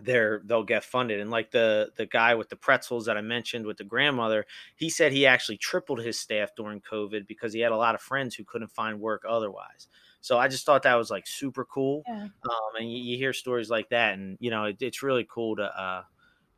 [0.00, 1.20] they're they'll get funded.
[1.20, 4.46] And like the the guy with the pretzels that i mentioned with the grandmother
[4.76, 8.00] he said he actually tripled his staff during covid because he had a lot of
[8.00, 9.88] friends who couldn't find work otherwise
[10.20, 12.02] so I just thought that was like super cool.
[12.06, 12.24] Yeah.
[12.24, 15.56] Um, and you, you, hear stories like that, and you know, it, it's really cool
[15.56, 16.02] to, uh,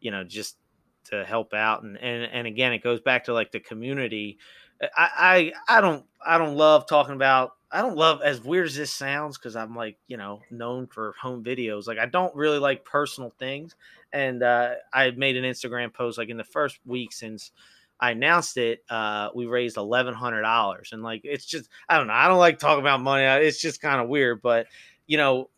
[0.00, 0.56] you know, just
[1.04, 1.82] to help out.
[1.82, 4.38] And, and and again, it goes back to like the community.
[4.96, 7.52] I I, I don't I don't love talking about.
[7.72, 11.14] I don't love as weird as this sounds because I'm like you know known for
[11.20, 11.86] home videos.
[11.86, 13.76] Like I don't really like personal things,
[14.12, 17.52] and uh, I made an Instagram post like in the first week since
[18.00, 22.06] I announced it, uh, we raised eleven hundred dollars, and like it's just I don't
[22.06, 22.14] know.
[22.14, 23.24] I don't like talking about money.
[23.46, 24.66] It's just kind of weird, but
[25.06, 25.50] you know,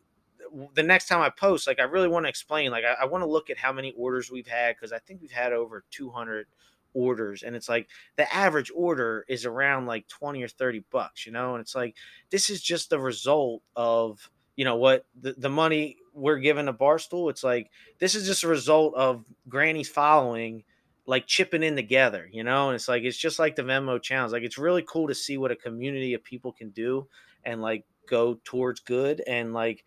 [0.75, 2.71] the next time I post, like I really want to explain.
[2.71, 5.21] Like I, I want to look at how many orders we've had because I think
[5.21, 6.47] we've had over two hundred
[6.95, 11.33] orders, and it's like the average order is around like twenty or thirty bucks, you
[11.33, 11.55] know.
[11.55, 11.97] And it's like
[12.31, 16.73] this is just the result of you know what the, the money we're giving to
[16.73, 17.31] Barstool.
[17.31, 20.65] It's like this is just a result of Granny's following
[21.07, 22.69] like chipping in together, you know?
[22.69, 24.33] And it's like it's just like the Venmo challenge.
[24.33, 27.07] Like it's really cool to see what a community of people can do
[27.45, 29.85] and like go towards good and like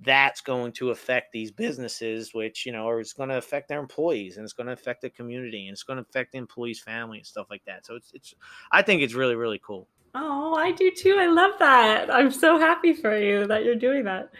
[0.00, 3.80] that's going to affect these businesses which you know or it's going to affect their
[3.80, 6.80] employees and it's going to affect the community and it's going to affect the employees
[6.80, 8.34] family and stuff like that so it's it's
[8.70, 12.58] i think it's really really cool oh i do too i love that i'm so
[12.58, 14.30] happy for you that you're doing that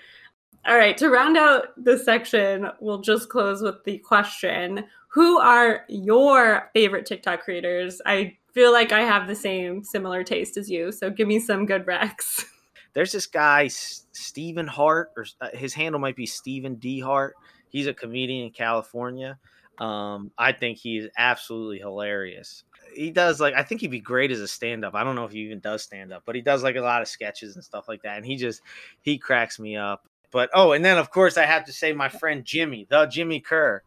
[0.66, 5.84] all right to round out this section we'll just close with the question who are
[5.88, 8.00] your favorite TikTok creators?
[8.04, 10.92] I feel like I have the same similar taste as you.
[10.92, 12.44] So give me some good recs.
[12.94, 17.34] There's this guy Stephen Hart, or uh, his handle might be Stephen D Hart.
[17.68, 19.38] He's a comedian in California.
[19.78, 22.64] Um, I think he's absolutely hilarious.
[22.94, 24.94] He does like I think he'd be great as a stand up.
[24.94, 27.02] I don't know if he even does stand up, but he does like a lot
[27.02, 28.16] of sketches and stuff like that.
[28.16, 28.60] And he just
[29.02, 30.08] he cracks me up.
[30.32, 33.40] But oh, and then of course I have to say my friend Jimmy, the Jimmy
[33.40, 33.82] Kerr.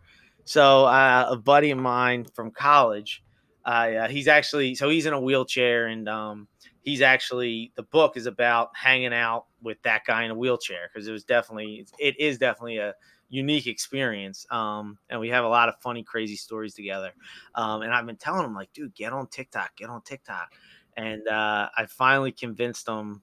[0.51, 3.23] So uh, a buddy of mine from college,
[3.63, 6.49] uh, he's actually so he's in a wheelchair and um,
[6.81, 11.07] he's actually the book is about hanging out with that guy in a wheelchair because
[11.07, 12.93] it was definitely it is definitely a
[13.29, 14.45] unique experience.
[14.51, 17.13] Um, and we have a lot of funny, crazy stories together.
[17.55, 20.51] Um, and I've been telling him like, dude, get on TikTok, get on TikTok.
[20.97, 23.21] And uh, I finally convinced him.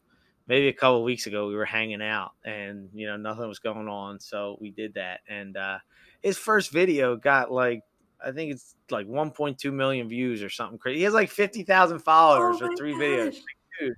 [0.49, 3.89] Maybe a couple weeks ago, we were hanging out, and you know nothing was going
[3.89, 5.21] on, so we did that.
[5.29, 5.79] And uh,
[6.23, 7.83] his first video got like
[8.25, 10.99] I think it's like 1.2 million views or something crazy.
[10.99, 13.01] He has like 50,000 followers oh for three gosh.
[13.01, 13.35] videos.
[13.35, 13.43] Like,
[13.81, 13.95] dude,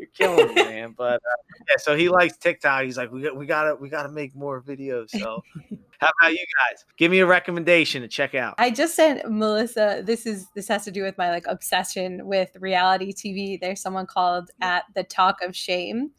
[0.00, 0.94] you're killing me, man.
[0.96, 2.84] But uh, yeah, so he likes TikTok.
[2.84, 5.10] He's like, we got, we gotta, we gotta make more videos.
[5.10, 5.42] So,
[6.00, 6.84] how about you guys?
[6.96, 8.54] Give me a recommendation to check out.
[8.58, 10.02] I just sent Melissa.
[10.04, 13.60] This is this has to do with my like obsession with reality TV.
[13.60, 16.10] There's someone called at the Talk of Shame,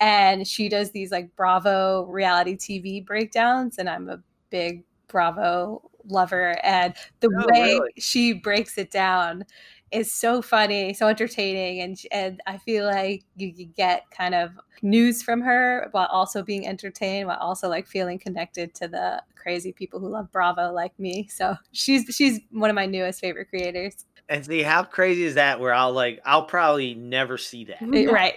[0.00, 4.20] and she does these like Bravo reality TV breakdowns, and I'm a
[4.50, 6.58] big Bravo lover.
[6.62, 7.92] And the oh, way really?
[7.98, 9.44] she breaks it down
[9.90, 14.52] is so funny, so entertaining, and and I feel like you, you get kind of
[14.82, 19.72] news from her while also being entertained, while also like feeling connected to the crazy
[19.72, 21.28] people who love Bravo like me.
[21.28, 24.04] So she's she's one of my newest favorite creators.
[24.28, 25.60] And see how crazy is that?
[25.60, 27.82] Where I'll like I'll probably never see that.
[28.10, 28.34] Right.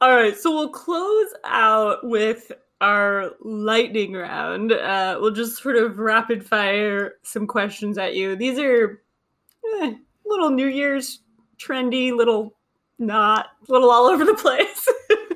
[0.00, 0.36] All right.
[0.36, 4.72] So we'll close out with our lightning round.
[4.72, 8.36] Uh, we'll just sort of rapid fire some questions at you.
[8.36, 9.02] These are
[9.82, 9.94] eh,
[10.30, 11.20] little New Year's
[11.58, 12.54] trendy, little
[12.98, 14.88] not, little all over the place.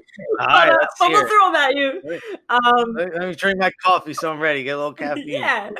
[0.40, 2.20] All right, uh, but we'll throw them at you.
[2.48, 4.62] Um, let me drink my coffee so I'm ready.
[4.62, 5.28] Get a little caffeine.
[5.28, 5.70] Yeah.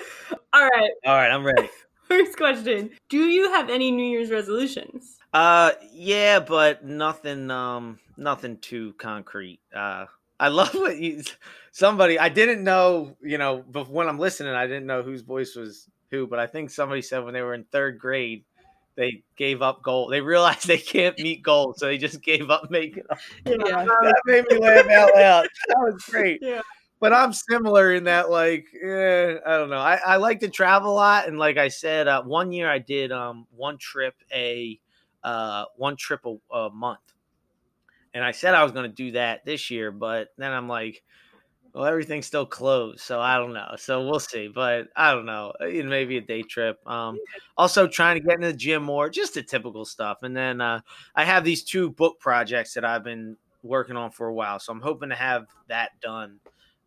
[0.52, 0.90] All right.
[1.04, 1.68] All right, I'm ready.
[2.08, 5.18] First question: Do you have any New Year's resolutions?
[5.32, 9.60] Uh, yeah, but nothing, um, nothing too concrete.
[9.74, 10.06] Uh,
[10.38, 11.22] I love what you.
[11.72, 15.56] Somebody I didn't know, you know, but when I'm listening, I didn't know whose voice
[15.56, 18.44] was who, but I think somebody said when they were in third grade,
[18.96, 20.08] they gave up goal.
[20.08, 23.18] They realized they can't meet gold, so they just gave up making them.
[23.46, 23.84] Yeah.
[23.84, 25.48] that made me laugh out loud.
[25.68, 26.40] That was great.
[26.42, 26.60] Yeah.
[27.00, 29.78] But I'm similar in that, like, eh, I don't know.
[29.78, 32.78] I, I like to travel a lot, and like I said, uh, one year I
[32.78, 34.78] did um one trip a
[35.22, 37.00] uh one trip a, a month
[38.14, 41.02] and I said I was going to do that this year, but then I'm like,
[41.74, 43.74] well, everything's still closed, so I don't know.
[43.76, 45.52] So we'll see, but I don't know.
[45.60, 46.78] Uh, maybe a day trip.
[46.88, 47.18] Um,
[47.58, 50.18] also trying to get in the gym more, just the typical stuff.
[50.22, 50.82] And then uh,
[51.16, 54.72] I have these two book projects that I've been working on for a while, so
[54.72, 56.38] I'm hoping to have that done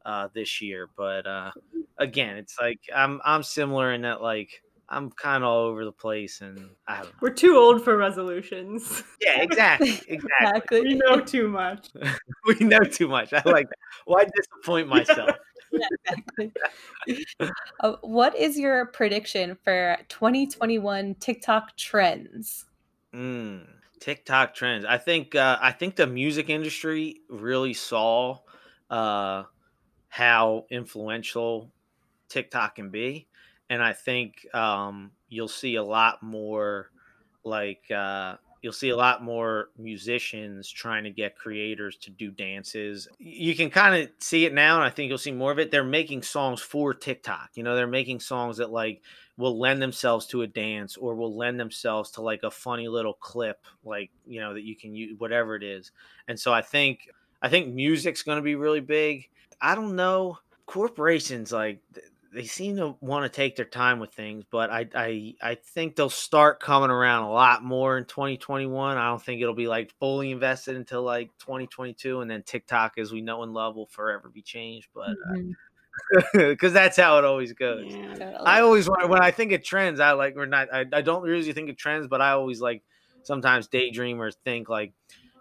[0.06, 0.90] uh, this year.
[0.96, 1.52] But uh,
[1.98, 5.92] again, it's like I'm I'm similar in that like I'm kind of all over the
[5.92, 7.12] place, and I don't know.
[7.22, 9.04] We're too old for resolutions.
[9.22, 10.82] Yeah, exactly, exactly.
[10.82, 11.90] we know too much.
[12.48, 13.34] we know too much.
[13.34, 13.78] I like that.
[14.06, 15.32] Why disappoint myself?
[15.72, 16.54] yeah, exactly.
[17.82, 22.66] uh, what is your prediction for 2021 TikTok trends?
[23.14, 23.66] Mm,
[24.00, 24.86] TikTok trends.
[24.86, 25.36] I think.
[25.36, 28.40] Uh, I think the music industry really saw
[28.90, 29.44] uh,
[30.08, 31.72] how influential
[32.30, 33.28] TikTok can be
[33.70, 36.90] and I think um, you'll see a lot more
[37.44, 43.08] like uh, you'll see a lot more musicians trying to get creators to do dances.
[43.20, 45.72] You can kind of see it now, and I think you'll see more of it.
[45.72, 47.52] They're making songs for TikTok.
[47.56, 49.02] You know, they're making songs that like
[49.38, 53.14] will lend themselves to a dance or will lend themselves to like a funny little
[53.14, 55.92] clip, like you know that you can use whatever it is.
[56.28, 57.10] And so I think
[57.42, 59.30] I think music's going to be really big.
[59.62, 61.80] I don't know corporations like
[62.34, 65.96] they seem to want to take their time with things, but I, I I think
[65.96, 68.98] they'll start coming around a lot more in 2021.
[68.98, 73.12] I don't think it'll be like fully invested until like 2022, and then TikTok, as
[73.12, 74.90] we know and love, will forever be changed.
[74.94, 75.16] But
[76.34, 76.66] because mm-hmm.
[76.68, 77.86] uh, that's how it always goes.
[77.88, 78.46] Yeah, totally.
[78.46, 80.74] I always when I think of trends, I like or not.
[80.74, 82.84] I, I don't usually think of trends, but I always like
[83.24, 84.94] sometimes daydream or think like,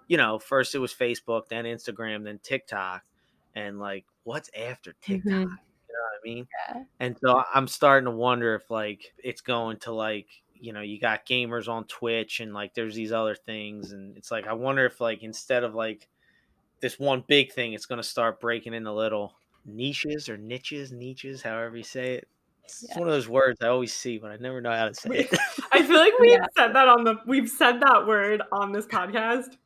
[0.08, 3.02] you know, first it was Facebook, then Instagram, then TikTok,
[3.54, 5.32] and like what's after TikTok.
[5.32, 5.54] Mm-hmm
[6.02, 6.46] what I mean?
[6.68, 6.82] Yeah.
[7.00, 10.98] And so I'm starting to wonder if like it's going to like you know you
[10.98, 14.86] got gamers on Twitch and like there's these other things and it's like I wonder
[14.86, 16.08] if like instead of like
[16.80, 19.34] this one big thing, it's going to start breaking into little
[19.64, 22.28] niches or niches, niches, however you say it.
[22.64, 22.98] It's Yeah.
[22.98, 25.38] one of those words I always see, but I never know how to say it.
[25.72, 26.46] I feel like we've Yeah.
[26.56, 29.56] said that on the we've said that word on this podcast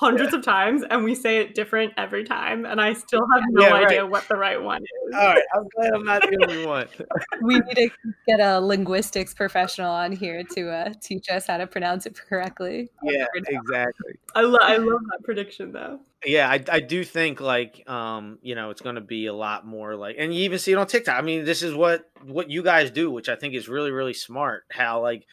[0.00, 3.62] hundreds of times and we say it different every time and I still have no
[3.62, 3.86] Yeah, right.
[3.86, 5.14] idea what the right one is.
[5.14, 6.88] All right, I'm glad I'm not the only one.
[7.42, 7.90] We need to
[8.26, 12.90] get a linguistics professional on here to uh, teach us how to pronounce it correctly.
[13.04, 14.14] Yeah, exactly.
[14.34, 16.00] I, lo- I love that prediction though.
[16.24, 19.66] Yeah, I, I do think like um you know it's going to be a lot
[19.66, 21.16] more like and you even see it on TikTok.
[21.18, 24.14] I mean, this is what what you guys do, which I think is really really
[24.14, 24.64] smart.
[24.70, 25.26] How like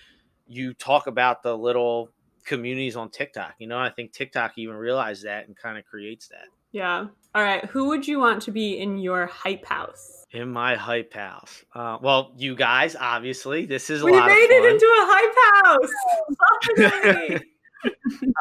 [0.48, 2.10] you talk about the little
[2.46, 3.56] communities on TikTok.
[3.60, 6.46] You know, I think TikTok even realized that and kind of creates that.
[6.72, 7.08] Yeah.
[7.36, 7.66] All right.
[7.66, 10.26] Who would you want to be in your hype house?
[10.32, 11.64] In my hype house.
[11.76, 15.36] Uh, well, you guys, obviously, this is a We lot made it into a hype
[15.66, 17.42] house.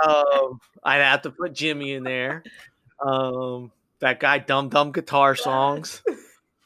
[0.07, 2.42] Um, I'd have to put Jimmy in there.
[3.03, 6.03] Um, that guy, dumb dumb guitar songs.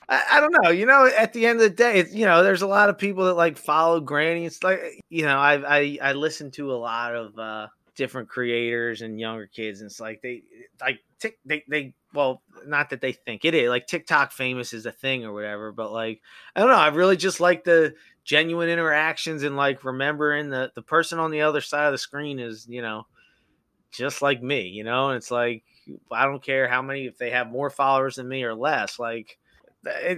[0.08, 0.70] I, I don't know.
[0.70, 3.24] You know, at the end of the day, you know, there's a lot of people
[3.26, 4.44] that like follow Granny.
[4.46, 9.02] It's like, you know, I I I listen to a lot of uh different creators
[9.02, 10.42] and younger kids, and it's like they
[10.80, 14.86] like tick they they well, not that they think it is like TikTok famous is
[14.86, 16.20] a thing or whatever, but like
[16.54, 16.76] I don't know.
[16.76, 17.94] I really just like the
[18.24, 22.38] genuine interactions and like remembering that the person on the other side of the screen
[22.38, 23.06] is, you know,
[23.92, 25.62] just like me, you know, and it's like
[26.10, 29.38] I don't care how many if they have more followers than me or less, like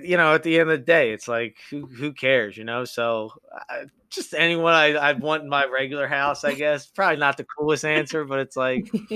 [0.03, 2.85] you know, at the end of the day, it's like who who cares, you know?
[2.85, 3.31] So
[3.71, 6.87] uh, just anyone I I'd want in my regular house, I guess.
[6.87, 8.91] Probably not the coolest answer, but it's like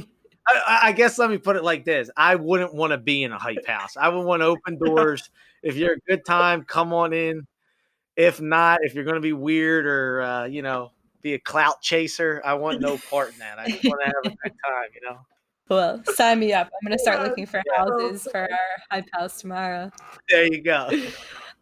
[0.49, 3.23] I- I, I guess let me put it like this: I wouldn't want to be
[3.23, 3.97] in a hype house.
[3.97, 5.31] I would want open doors.
[5.63, 7.47] if you're a good time, come on in.
[8.17, 10.93] If not, if you're going to be weird or uh, you know
[11.23, 13.59] be a clout chaser, I want no part in that.
[13.59, 15.19] I just want to have a good time, you know.
[15.71, 16.67] Well, sign me up.
[16.67, 17.79] I'm going to start Yeah, looking for yeah.
[17.79, 18.59] houses for our
[18.91, 19.91] hype house tomorrow.
[20.29, 20.91] There you go.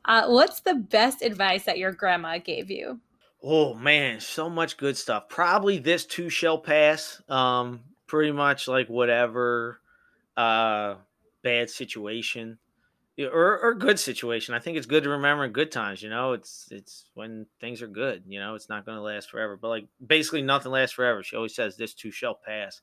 [0.04, 2.98] Uh, what's the best advice that your grandma gave you?
[3.42, 5.28] Oh man, so much good stuff.
[5.28, 7.20] Probably this too shall pass.
[7.28, 9.80] Um, pretty much like whatever
[10.36, 10.94] uh
[11.42, 12.59] bad situation
[13.18, 14.54] or or good situation.
[14.54, 16.32] I think it's good to remember in good times, you know.
[16.32, 19.56] It's it's when things are good, you know, it's not gonna last forever.
[19.56, 21.22] But like basically nothing lasts forever.
[21.22, 22.80] She always says this too shall pass.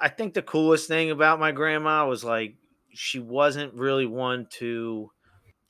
[0.00, 2.54] I think the coolest thing about my grandma was like
[2.92, 5.10] she wasn't really one to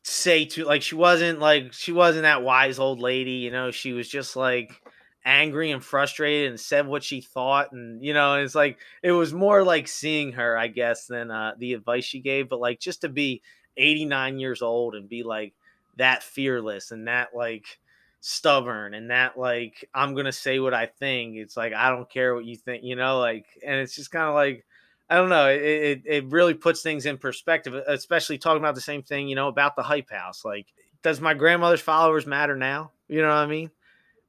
[0.03, 3.71] say to like she wasn't like she wasn't that wise old lady you know?
[3.71, 4.81] She was just like
[5.25, 9.33] angry and frustrated and said what she thought and you know it's like it was
[9.33, 13.01] more like seeing her i guess than uh the advice she gave but like just
[13.01, 13.41] to be
[13.79, 15.55] 89 years old and be like
[15.97, 17.79] that fearless and that like
[18.27, 22.35] stubborn and that like i'm gonna say what i think it's like i don't care
[22.35, 24.65] what you think you know like and it's just kind of like
[25.11, 25.51] I don't know.
[25.51, 29.37] It, it it really puts things in perspective, especially talking about the same thing, you
[29.37, 30.47] know, about the hype house.
[30.47, 30.67] Like,
[31.03, 32.91] does my grandmother's followers matter now?
[33.07, 33.71] You know what I mean?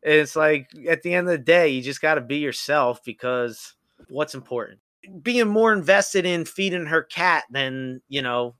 [0.04, 3.74] It's like at the end of the day, you just got to be yourself because
[4.10, 4.80] what's important?
[5.22, 8.56] Being more invested in feeding her cat than, you know,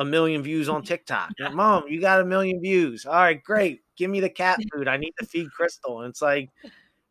[0.00, 1.32] a million views on TikTok.
[1.38, 3.06] Like, Mom, you got a million views.
[3.06, 3.82] All right, great.
[3.96, 4.88] Give me the cat food.
[4.88, 6.00] I need to feed Crystal.
[6.00, 6.50] And it's like,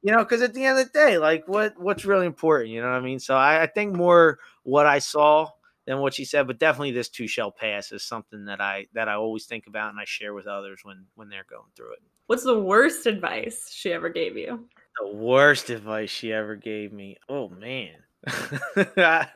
[0.02, 2.82] you know, because at the end of the day, like what what's really important, you
[2.82, 3.20] know what I mean?
[3.20, 5.50] So I, I think more what I saw
[5.86, 9.08] than what she said, but definitely this two shell pass is something that I that
[9.08, 12.00] I always think about and I share with others when when they're going through it.
[12.28, 14.68] What's the worst advice she ever gave you?
[15.02, 17.18] The worst advice she ever gave me.
[17.28, 17.96] Oh man.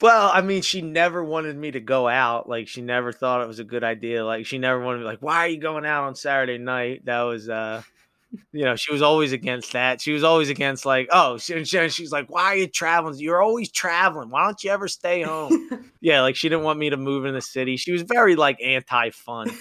[0.00, 2.48] well, I mean, she never wanted me to go out.
[2.48, 4.24] Like she never thought it was a good idea.
[4.24, 7.04] Like she never wanted me like, why are you going out on Saturday night?
[7.04, 7.82] That was uh
[8.52, 10.00] you know, she was always against that.
[10.00, 13.16] She was always against like, oh, she, she- she's like, why are you traveling?
[13.18, 14.30] You're always traveling.
[14.30, 15.70] Why don't you ever stay home?
[16.00, 17.76] yeah, like she didn't want me to move in the city.
[17.76, 19.58] She was very like anti-fun,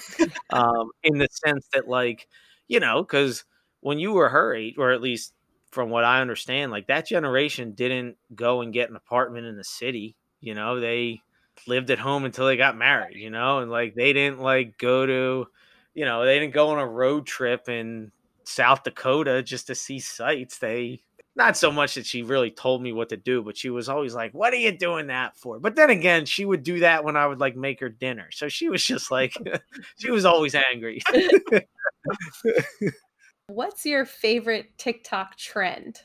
[0.51, 2.27] um, in the sense that like,
[2.67, 3.45] you know, because
[3.81, 5.33] when you were her age, or at least
[5.71, 9.63] from what I understand, like that generation didn't go and get an apartment in the
[9.63, 10.15] city.
[10.41, 11.21] You know, they
[11.67, 13.17] lived at home until they got married.
[13.17, 15.47] You know, and like they didn't like go to,
[15.93, 18.11] you know, they didn't go on a road trip in
[18.43, 20.57] South Dakota just to see sights.
[20.57, 21.01] They
[21.35, 24.13] not so much that she really told me what to do, but she was always
[24.13, 27.15] like, "What are you doing that for?" But then again, she would do that when
[27.15, 28.29] I would like make her dinner.
[28.31, 29.33] So she was just like,
[29.97, 31.01] she was always angry.
[33.47, 36.01] What's your favorite TikTok trend?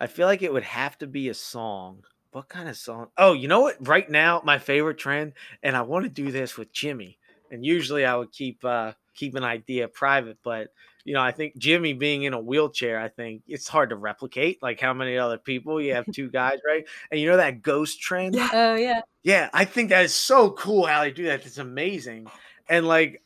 [0.00, 2.04] I feel like it would have to be a song.
[2.36, 3.06] What kind of song?
[3.16, 3.88] Oh, you know what?
[3.88, 5.32] Right now, my favorite trend,
[5.62, 7.16] and I want to do this with Jimmy.
[7.50, 10.68] And usually, I would keep uh keep an idea private, but
[11.06, 14.62] you know, I think Jimmy being in a wheelchair, I think it's hard to replicate.
[14.62, 16.84] Like how many other people you have two guys, right?
[17.10, 18.34] And you know that ghost trend?
[18.34, 18.50] Yeah.
[18.52, 19.00] Oh yeah.
[19.22, 21.46] Yeah, I think that is so cool how they do that.
[21.46, 22.26] It's amazing.
[22.68, 23.22] and like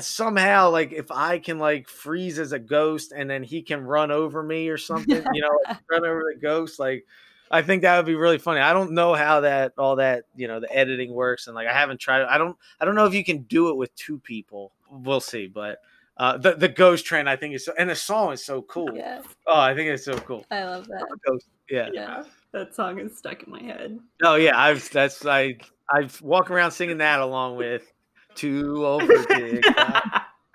[0.00, 4.10] somehow like if I can like freeze as a ghost and then he can run
[4.10, 7.06] over me or something, you know, like, run over the ghost, like
[7.50, 8.60] I think that would be really funny.
[8.60, 11.72] I don't know how that all that you know the editing works, and like I
[11.72, 12.22] haven't tried.
[12.22, 14.72] I don't I don't know if you can do it with two people.
[14.90, 15.80] We'll see, but
[16.16, 18.90] uh, the the ghost train I think is so, and the song is so cool.
[18.94, 19.22] Yeah.
[19.46, 20.44] Oh, I think it's so cool.
[20.50, 21.06] I love that.
[21.26, 21.88] Ghost, yeah.
[21.92, 23.98] Yeah, that song is stuck in my head.
[24.22, 25.58] Oh yeah, I've that's I
[25.90, 27.90] I've walk around singing that along with
[28.34, 29.12] two over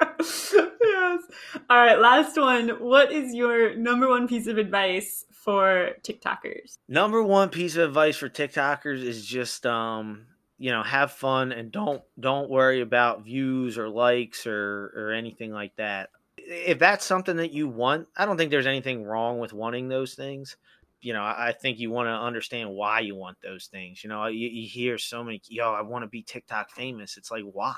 [0.01, 1.21] yes.
[1.69, 2.69] All right, last one.
[2.69, 6.77] What is your number one piece of advice for TikTokers?
[6.87, 10.27] Number one piece of advice for TikTokers is just um
[10.57, 15.51] you know have fun and don't don't worry about views or likes or or anything
[15.51, 16.09] like that.
[16.37, 20.13] If that's something that you want, I don't think there's anything wrong with wanting those
[20.13, 20.57] things.
[21.01, 24.03] You know, I think you want to understand why you want those things.
[24.03, 27.17] You know, you, you hear so many, yo, I want to be TikTok famous.
[27.17, 27.75] It's like, why?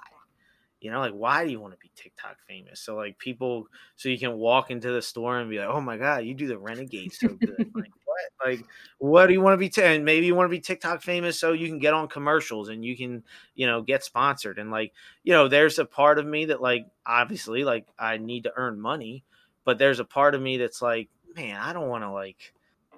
[0.86, 2.80] You know like why do you want to be tiktok famous?
[2.80, 3.66] So like people
[3.96, 6.48] so you can walk into the store and be like oh my god you do
[6.48, 7.72] the renegade so good.
[7.76, 8.48] Like what?
[8.48, 8.66] Like
[9.00, 11.40] what do you want to be t- and maybe you want to be tiktok famous
[11.40, 13.24] so you can get on commercials and you can
[13.56, 14.60] you know get sponsored.
[14.60, 18.44] And like you know there's a part of me that like obviously like i need
[18.44, 19.24] to earn money
[19.64, 22.54] but there's a part of me that's like man i don't want to like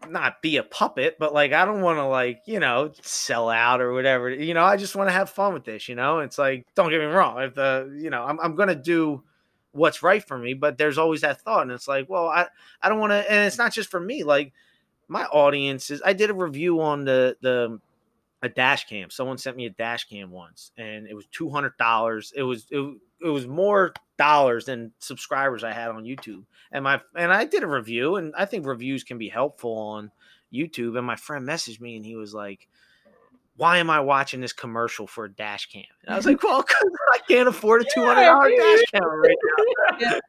[0.09, 3.81] not be a puppet, but like I don't want to like you know sell out
[3.81, 4.29] or whatever.
[4.29, 5.89] You know, I just want to have fun with this.
[5.89, 7.41] You know, it's like don't get me wrong.
[7.41, 9.23] If the you know I'm I'm gonna do
[9.71, 12.47] what's right for me, but there's always that thought, and it's like, well, I
[12.81, 14.23] I don't want to, and it's not just for me.
[14.23, 14.53] Like
[15.07, 16.01] my audience is.
[16.05, 17.79] I did a review on the the
[18.41, 19.09] a dash cam.
[19.09, 22.33] Someone sent me a dash cam once, and it was two hundred dollars.
[22.35, 22.79] It was it,
[23.21, 26.43] it was more dollars than subscribers I had on YouTube.
[26.71, 30.11] And my and I did a review, and I think reviews can be helpful on
[30.53, 30.97] YouTube.
[30.97, 32.67] And my friend messaged me, and he was like,
[33.55, 36.63] "Why am I watching this commercial for a dash cam?" And I was like, "Well,
[37.13, 40.19] I can't afford a two hundred dollar yeah, dash camera right now." yeah.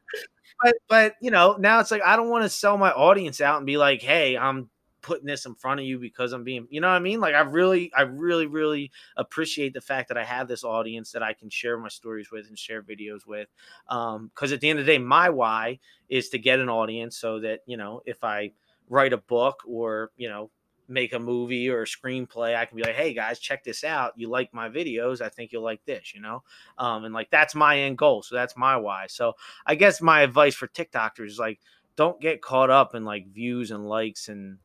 [0.63, 3.57] But but you know now it's like I don't want to sell my audience out
[3.57, 4.69] and be like, "Hey, I'm
[5.01, 7.19] putting this in front of you because I'm being, you know what I mean?
[7.19, 11.23] Like I really, I really, really appreciate the fact that I have this audience that
[11.23, 13.49] I can share my stories with and share videos with.
[13.87, 15.79] Um, cause at the end of the day, my why
[16.09, 18.51] is to get an audience so that, you know, if I
[18.89, 20.49] write a book or, you know,
[20.89, 24.13] make a movie or a screenplay, I can be like, hey guys, check this out.
[24.15, 25.21] You like my videos.
[25.21, 26.43] I think you'll like this, you know?
[26.77, 28.23] Um, and like that's my end goal.
[28.23, 29.05] So that's my why.
[29.07, 29.33] So
[29.65, 31.59] I guess my advice for TikTokers is like,
[31.95, 34.57] don't get caught up in like views and likes and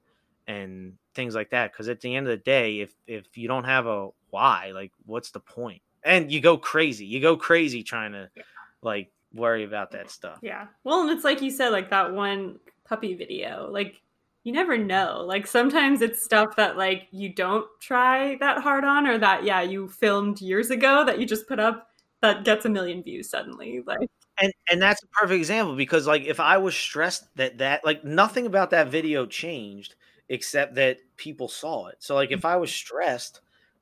[0.47, 3.65] and things like that because at the end of the day if if you don't
[3.65, 5.83] have a why like what's the point?
[6.03, 8.43] And you go crazy you go crazy trying to yeah.
[8.83, 10.39] like worry about that stuff.
[10.43, 10.67] Yeah.
[10.85, 14.01] Well and it's like you said like that one puppy video like
[14.45, 15.25] you never know.
[15.27, 19.63] Like sometimes it's stuff that like you don't try that hard on or that yeah
[19.63, 21.89] you filmed years ago that you just put up
[22.21, 24.09] that gets a million views suddenly like.
[24.39, 28.05] And and that's a perfect example because like if i was stressed that that like
[28.05, 29.95] nothing about that video changed
[30.29, 31.97] except that people saw it.
[32.01, 32.35] So like mm.
[32.35, 33.41] if I was stressed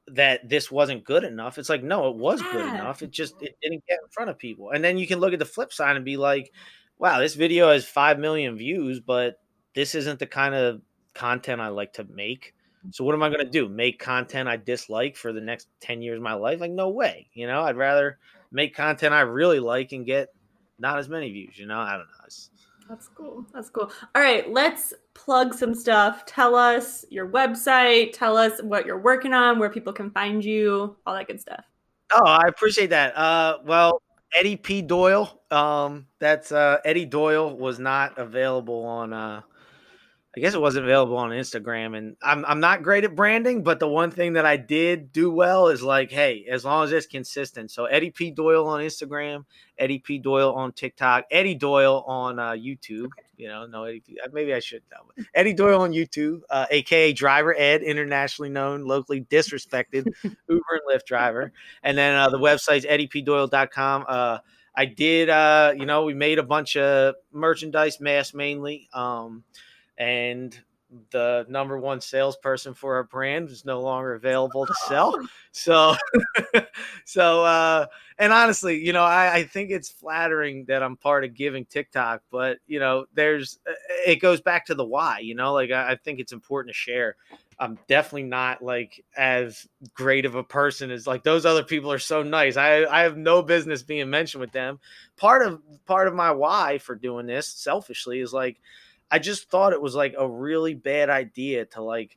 [0.09, 3.03] that this wasn't good enough, it's like no, it was good enough.
[3.03, 4.70] It just it didn't get in front of people.
[4.70, 6.53] And then you can look at the flip side and be like,
[6.99, 9.40] wow, this video has 5 million views, but
[9.74, 10.82] this isn't the kind of
[11.14, 12.55] content I like to make.
[12.90, 13.68] So what am I going to do?
[13.68, 16.61] Make content I dislike for the next 10 years of my life?
[16.61, 17.28] Like no way.
[17.32, 18.18] You know, I'd rather
[18.51, 20.28] make content I really like and get
[20.78, 21.78] not as many views, you know?
[21.78, 22.24] I don't know.
[22.26, 22.51] It's,
[22.93, 23.47] that's cool.
[23.55, 23.90] That's cool.
[24.14, 26.26] All right, let's plug some stuff.
[26.26, 28.12] Tell us your website.
[28.12, 31.64] Tell us what you're working on, where people can find you, all that good stuff.
[32.12, 33.16] Oh, I appreciate that.
[33.16, 34.03] Uh, well,
[34.34, 34.82] Eddie P.
[34.82, 35.40] Doyle.
[35.51, 39.40] Um, that's uh, Eddie Doyle was not available on uh,
[40.35, 41.97] I guess it wasn't available on Instagram.
[41.97, 45.30] And I'm I'm not great at branding, but the one thing that I did do
[45.30, 47.70] well is like, hey, as long as it's consistent.
[47.70, 48.30] So Eddie P.
[48.30, 49.45] Doyle on Instagram,
[49.78, 50.18] Eddie P.
[50.18, 53.11] Doyle on TikTok, Eddie Doyle on uh, YouTube.
[53.37, 55.24] You know, no Eddie Uh, maybe I should know.
[55.35, 61.05] Eddie Doyle on YouTube, uh, aka Driver Ed, internationally known, locally disrespected Uber and Lyft
[61.05, 61.53] driver.
[61.83, 64.05] And then uh, the website's eddiepdoyle.com.
[64.09, 64.39] Uh,
[64.74, 68.89] I did, uh, you know, we made a bunch of merchandise, mass mainly.
[68.95, 69.45] Um,
[70.03, 70.59] and
[71.11, 75.17] the number one salesperson for our brand is no longer available to sell.
[75.53, 75.95] So,
[77.05, 77.87] so, uh,
[78.19, 82.23] and honestly, you know, I, I think it's flattering that I'm part of giving TikTok,
[82.31, 83.73] but you know, there's, uh,
[84.07, 86.79] it goes back to the why, you know, like I, I think it's important to
[86.79, 87.17] share.
[87.61, 92.01] I'm definitely not like as great of a person as like those other people are
[92.01, 92.57] so nice.
[92.57, 94.81] I, I have no business being mentioned with them.
[95.17, 98.61] Part of, part of my why for doing this selfishly is like,
[99.13, 102.17] I just thought it was like a really bad idea to like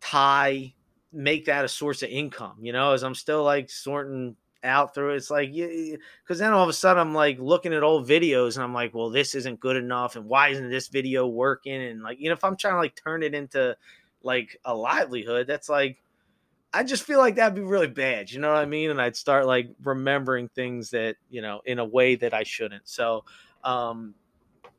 [0.00, 0.72] tie
[1.12, 5.14] make that a source of income, you know, as I'm still like sorting out through
[5.14, 5.16] it.
[5.16, 8.62] It's like, because then all of a sudden I'm like looking at old videos and
[8.62, 10.14] I'm like, well, this isn't good enough.
[10.14, 11.82] And why isn't this video working?
[11.82, 13.76] And like, you know, if I'm trying to like turn it into
[14.22, 16.00] like a livelihood, that's like,
[16.72, 18.30] I just feel like that'd be really bad.
[18.30, 18.90] You know what I mean?
[18.90, 22.86] And I'd start like remembering things that, you know, in a way that I shouldn't.
[22.88, 23.24] So,
[23.64, 24.14] um,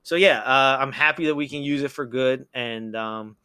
[0.10, 2.48] so yeah, uh, I'm happy that we can use it for good.
[2.52, 3.36] And, um,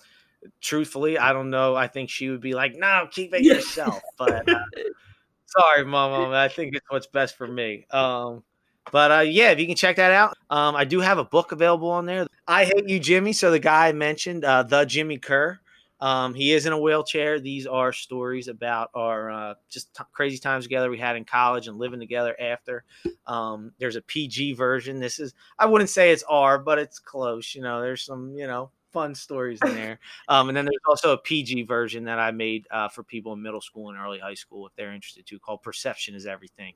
[0.62, 1.77] truthfully, I don't know.
[1.77, 4.01] I think she would be like, no, keep it yourself.
[4.17, 4.61] But, uh,
[5.47, 6.33] sorry, mom.
[6.33, 7.85] I think it's what's best for me.
[7.91, 8.45] Um,
[8.91, 11.53] but uh, yeah, if you can check that out, um, I do have a book
[11.53, 12.27] available on there.
[12.49, 13.35] I hate you, Jimmy.
[13.35, 15.61] So the guy I mentioned, uh, the Jimmy Kerr,
[16.01, 17.38] um, he is in a wheelchair.
[17.40, 21.68] These are stories about our uh, just t- crazy times together we had in college
[21.68, 22.84] and living together after.
[23.26, 25.01] Um, there's a PG version.
[25.01, 27.55] This is I wouldn't say it's R, but it's close.
[27.55, 29.99] You know, there's some you know fun stories in there.
[30.28, 33.42] Um, and then there's also a PG version that I made uh, for people in
[33.42, 36.72] middle school and early high school if they're interested too, called Perception is Everything.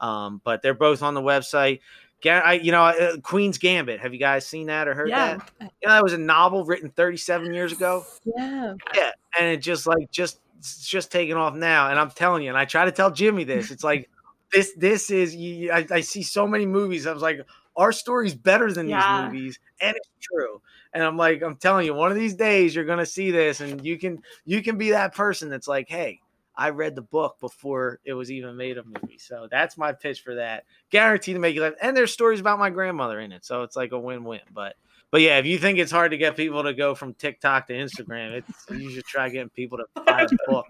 [0.00, 1.80] Um, but they're both on the website.
[2.26, 4.00] I, you know, uh, Queen's Gambit.
[4.00, 5.36] Have you guys seen that or heard yeah.
[5.36, 5.72] that?
[5.82, 8.04] Yeah, that was a novel written 37 years ago.
[8.24, 11.90] Yeah, yeah, and it just like just it's just taking off now.
[11.90, 13.70] And I'm telling you, and I try to tell Jimmy this.
[13.70, 14.10] It's like
[14.52, 14.72] this.
[14.76, 15.34] This is.
[15.34, 17.06] You, I, I see so many movies.
[17.06, 17.40] I was like,
[17.76, 19.22] our story's better than yeah.
[19.22, 20.60] these movies, and it's true.
[20.92, 23.84] And I'm like, I'm telling you, one of these days you're gonna see this, and
[23.84, 26.20] you can you can be that person that's like, hey,
[26.60, 29.16] I read the book before it was even made a movie.
[29.16, 30.64] So that's my pitch for that.
[30.90, 31.72] Guaranteed to make you laugh.
[31.80, 34.42] And there's stories about my grandmother in it, so it's like a win-win.
[34.52, 34.76] But
[35.10, 37.72] but yeah, if you think it's hard to get people to go from TikTok to
[37.72, 40.66] Instagram, it's you should try getting people to buy a book.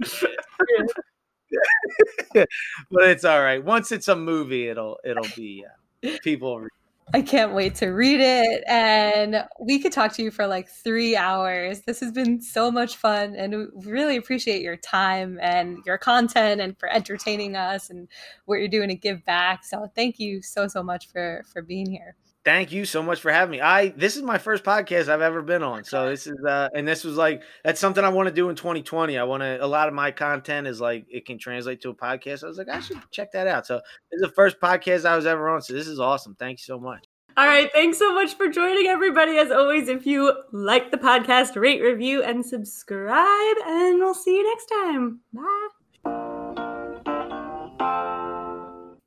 [2.92, 3.64] but it's all right.
[3.64, 5.64] Once it's a movie, it'll it'll be
[6.04, 6.68] uh, people
[7.12, 8.62] I can't wait to read it.
[8.68, 11.80] And we could talk to you for like three hours.
[11.80, 13.34] This has been so much fun.
[13.34, 18.06] And we really appreciate your time and your content and for entertaining us and
[18.44, 19.64] what you're doing to give back.
[19.64, 22.14] So thank you so, so much for, for being here.
[22.42, 23.60] Thank you so much for having me.
[23.60, 25.84] I this is my first podcast I've ever been on.
[25.84, 28.56] So this is uh and this was like that's something I want to do in
[28.56, 29.18] 2020.
[29.18, 31.94] I want to a lot of my content is like it can translate to a
[31.94, 32.42] podcast.
[32.42, 33.66] I was like I should check that out.
[33.66, 33.76] So
[34.10, 35.60] this is the first podcast I was ever on.
[35.60, 36.34] So this is awesome.
[36.34, 37.04] Thank you so much.
[37.36, 39.38] All right, thanks so much for joining everybody.
[39.38, 44.48] As always, if you like the podcast, rate, review and subscribe and we'll see you
[44.48, 45.20] next time.
[45.32, 45.68] Bye.